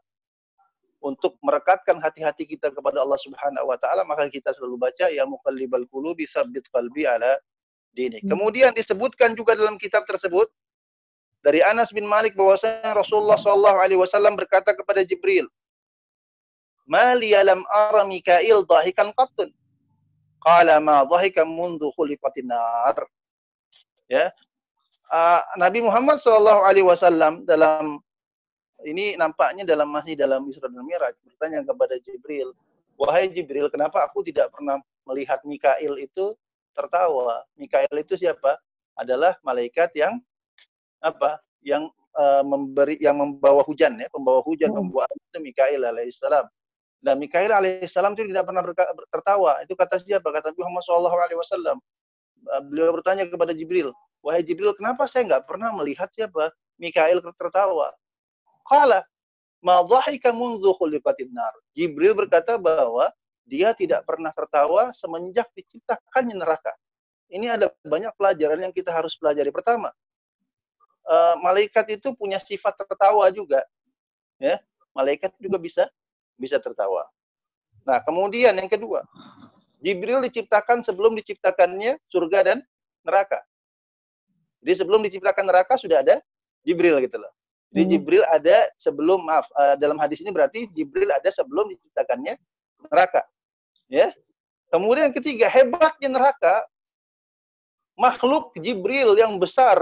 untuk 1.04 1.36
merekatkan 1.44 2.00
hati-hati 2.00 2.48
kita 2.48 2.72
kepada 2.72 3.04
Allah 3.04 3.20
Subhanahu 3.20 3.68
wa 3.68 3.76
taala 3.76 4.08
maka 4.08 4.32
kita 4.32 4.56
selalu 4.56 4.88
baca 4.88 5.12
ya 5.12 5.28
muqallibal 5.28 5.84
qulubi 5.92 6.24
tsabbit 6.24 6.64
qalbi 6.72 7.04
ala 7.04 7.36
dinik. 7.92 8.24
Hmm. 8.24 8.32
Kemudian 8.40 8.72
disebutkan 8.72 9.36
juga 9.36 9.60
dalam 9.60 9.76
kitab 9.76 10.08
tersebut 10.08 10.48
dari 11.44 11.60
Anas 11.60 11.92
bin 11.92 12.08
Malik 12.08 12.40
bahwasanya 12.40 12.96
Rasulullah 12.96 13.36
sallallahu 13.36 13.78
alaihi 13.84 14.00
wasallam 14.00 14.40
berkata 14.40 14.72
kepada 14.72 15.04
Jibril, 15.04 15.44
"Mali 16.88 17.36
alam 17.36 17.68
ara 17.68 18.08
Mikail 18.08 18.64
dhahikan 18.64 19.12
qattun." 19.12 19.52
Qala 20.40 20.80
ma 20.80 21.04
dhahika 21.04 21.44
mundu 21.44 21.92
khuliqatin 21.96 22.48
nar. 22.48 22.96
Ya, 24.12 24.32
uh, 25.12 25.42
Nabi 25.56 25.80
Muhammad 25.80 26.20
Shallallahu 26.20 26.68
Alaihi 26.68 26.84
Wasallam 26.84 27.48
dalam 27.48 28.04
ini 28.84 29.16
nampaknya 29.20 29.64
dalam 29.68 29.90
masih 29.90 30.14
dalam 30.16 30.46
Isra 30.48 30.70
dan 30.70 30.84
Mi'raj 30.84 31.16
bertanya 31.24 31.64
kepada 31.64 31.96
Jibril, 32.00 32.54
wahai 33.00 33.32
Jibril, 33.32 33.68
kenapa 33.72 34.04
aku 34.06 34.24
tidak 34.24 34.54
pernah 34.54 34.80
melihat 35.08 35.42
Mikail 35.44 36.00
itu 36.00 36.36
tertawa? 36.76 37.44
Mikail 37.60 37.92
itu 38.00 38.16
siapa? 38.16 38.60
Adalah 38.94 39.36
malaikat 39.42 39.92
yang 39.98 40.22
apa? 41.02 41.42
Yang 41.66 41.90
uh, 42.14 42.44
memberi, 42.46 42.96
yang 43.02 43.18
membawa 43.18 43.66
hujan 43.66 43.98
ya, 43.98 44.08
pembawa 44.12 44.40
hujan, 44.46 44.70
hmm. 44.70 44.80
membawa 44.80 45.08
itu 45.10 45.40
Mikail 45.42 45.82
alaihissalam. 45.82 46.46
Dan 47.04 47.20
Mikail 47.20 47.52
alaihissalam 47.52 48.16
itu 48.16 48.32
tidak 48.32 48.48
pernah 48.48 48.64
tertawa. 49.12 49.60
Itu 49.66 49.76
kata 49.76 50.00
siapa? 50.00 50.24
Kata 50.24 50.56
Muhammad 50.56 50.88
Shallallahu 50.88 51.18
Alaihi 51.20 51.36
Wasallam. 51.36 51.78
Beliau 52.72 52.96
bertanya 52.96 53.28
kepada 53.28 53.52
Jibril, 53.52 53.92
Wahai 54.24 54.40
Jibril, 54.40 54.72
kenapa 54.80 55.04
saya 55.04 55.28
nggak 55.28 55.44
pernah 55.44 55.76
melihat 55.76 56.08
siapa 56.16 56.56
Mikail 56.80 57.20
tertawa? 57.36 57.92
Kala, 58.64 59.04
ma 59.60 59.84
dhahika 59.84 60.32
munzu 60.32 60.72
nar. 61.32 61.54
Jibril 61.76 62.16
berkata 62.16 62.56
bahwa 62.56 63.12
dia 63.44 63.76
tidak 63.76 64.08
pernah 64.08 64.32
tertawa 64.32 64.96
semenjak 64.96 65.52
diciptakannya 65.56 66.36
neraka. 66.40 66.72
Ini 67.28 67.60
ada 67.60 67.72
banyak 67.84 68.14
pelajaran 68.16 68.60
yang 68.64 68.74
kita 68.76 68.94
harus 68.94 69.16
pelajari. 69.20 69.52
Pertama, 69.52 69.92
uh, 71.08 71.36
malaikat 71.44 72.00
itu 72.00 72.16
punya 72.16 72.40
sifat 72.40 72.76
tertawa 72.78 73.28
juga. 73.34 73.64
Ya, 74.40 74.60
malaikat 74.96 75.36
juga 75.40 75.60
bisa 75.60 75.84
bisa 76.40 76.60
tertawa. 76.60 77.08
Nah, 77.84 78.00
kemudian 78.00 78.56
yang 78.56 78.72
kedua, 78.72 79.04
Jibril 79.84 80.24
diciptakan 80.24 80.80
sebelum 80.84 81.16
diciptakannya 81.20 82.00
surga 82.08 82.40
dan 82.48 82.58
neraka. 83.04 83.44
Jadi 84.64 84.74
sebelum 84.80 85.04
diciptakan 85.04 85.44
neraka 85.44 85.76
sudah 85.76 86.00
ada 86.00 86.24
Jibril 86.64 87.04
gitu 87.04 87.20
loh. 87.20 87.32
Jadi 87.74 87.84
hmm. 87.90 87.92
Jibril 87.98 88.24
ada 88.30 88.70
sebelum 88.78 89.26
maaf 89.26 89.50
uh, 89.58 89.74
dalam 89.82 89.98
hadis 89.98 90.22
ini 90.22 90.30
berarti 90.30 90.70
Jibril 90.78 91.10
ada 91.10 91.26
sebelum 91.34 91.74
diciptakannya 91.74 92.38
neraka. 92.94 93.26
Ya. 93.90 94.14
Kemudian 94.70 95.10
yang 95.10 95.18
ketiga, 95.18 95.50
hebatnya 95.50 96.10
neraka 96.10 96.66
makhluk 97.98 98.54
Jibril 98.58 99.18
yang 99.18 99.38
besar, 99.42 99.78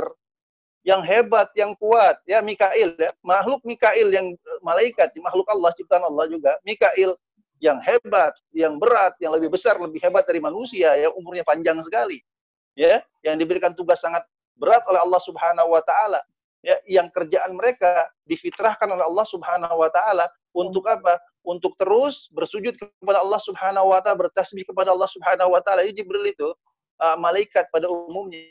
yang 0.84 1.04
hebat, 1.04 1.52
yang 1.56 1.76
kuat, 1.76 2.20
ya 2.24 2.40
Mikail 2.40 2.96
ya. 2.96 3.12
Makhluk 3.24 3.60
Mikail 3.68 4.08
yang 4.08 4.36
eh, 4.36 4.60
malaikat, 4.64 5.12
makhluk 5.20 5.48
Allah 5.52 5.72
ciptaan 5.76 6.04
Allah 6.08 6.32
juga. 6.32 6.56
Mikail 6.64 7.16
yang 7.60 7.78
hebat, 7.84 8.34
yang 8.56 8.80
berat, 8.80 9.16
yang 9.20 9.36
lebih 9.36 9.52
besar, 9.52 9.76
lebih 9.80 10.00
hebat 10.00 10.24
dari 10.24 10.40
manusia 10.40 10.96
ya, 10.96 11.12
umurnya 11.12 11.44
panjang 11.44 11.80
sekali. 11.84 12.24
Ya, 12.72 13.04
yang 13.20 13.36
diberikan 13.36 13.76
tugas 13.76 14.00
sangat 14.00 14.24
berat 14.56 14.80
oleh 14.88 15.04
Allah 15.04 15.20
Subhanahu 15.20 15.76
wa 15.76 15.84
taala 15.84 16.24
ya 16.62 16.78
yang 16.86 17.10
kerjaan 17.10 17.58
mereka 17.58 18.10
difitrahkan 18.30 18.86
oleh 18.86 19.06
Allah 19.06 19.28
Subhanahu 19.28 19.76
wa 19.82 19.90
taala 19.90 20.30
untuk 20.54 20.86
apa? 20.88 21.18
Untuk 21.42 21.74
terus 21.82 22.30
bersujud 22.30 22.78
kepada 22.78 23.26
Allah 23.26 23.42
Subhanahu 23.42 23.90
wa 23.90 24.00
taala, 24.00 24.30
bertasbih 24.30 24.66
kepada 24.70 24.94
Allah 24.94 25.10
Subhanahu 25.10 25.58
wa 25.58 25.62
taala. 25.62 25.86
Jibril 25.90 26.30
itu 26.30 26.50
uh, 27.02 27.18
malaikat 27.18 27.66
pada 27.74 27.90
umumnya 27.90 28.46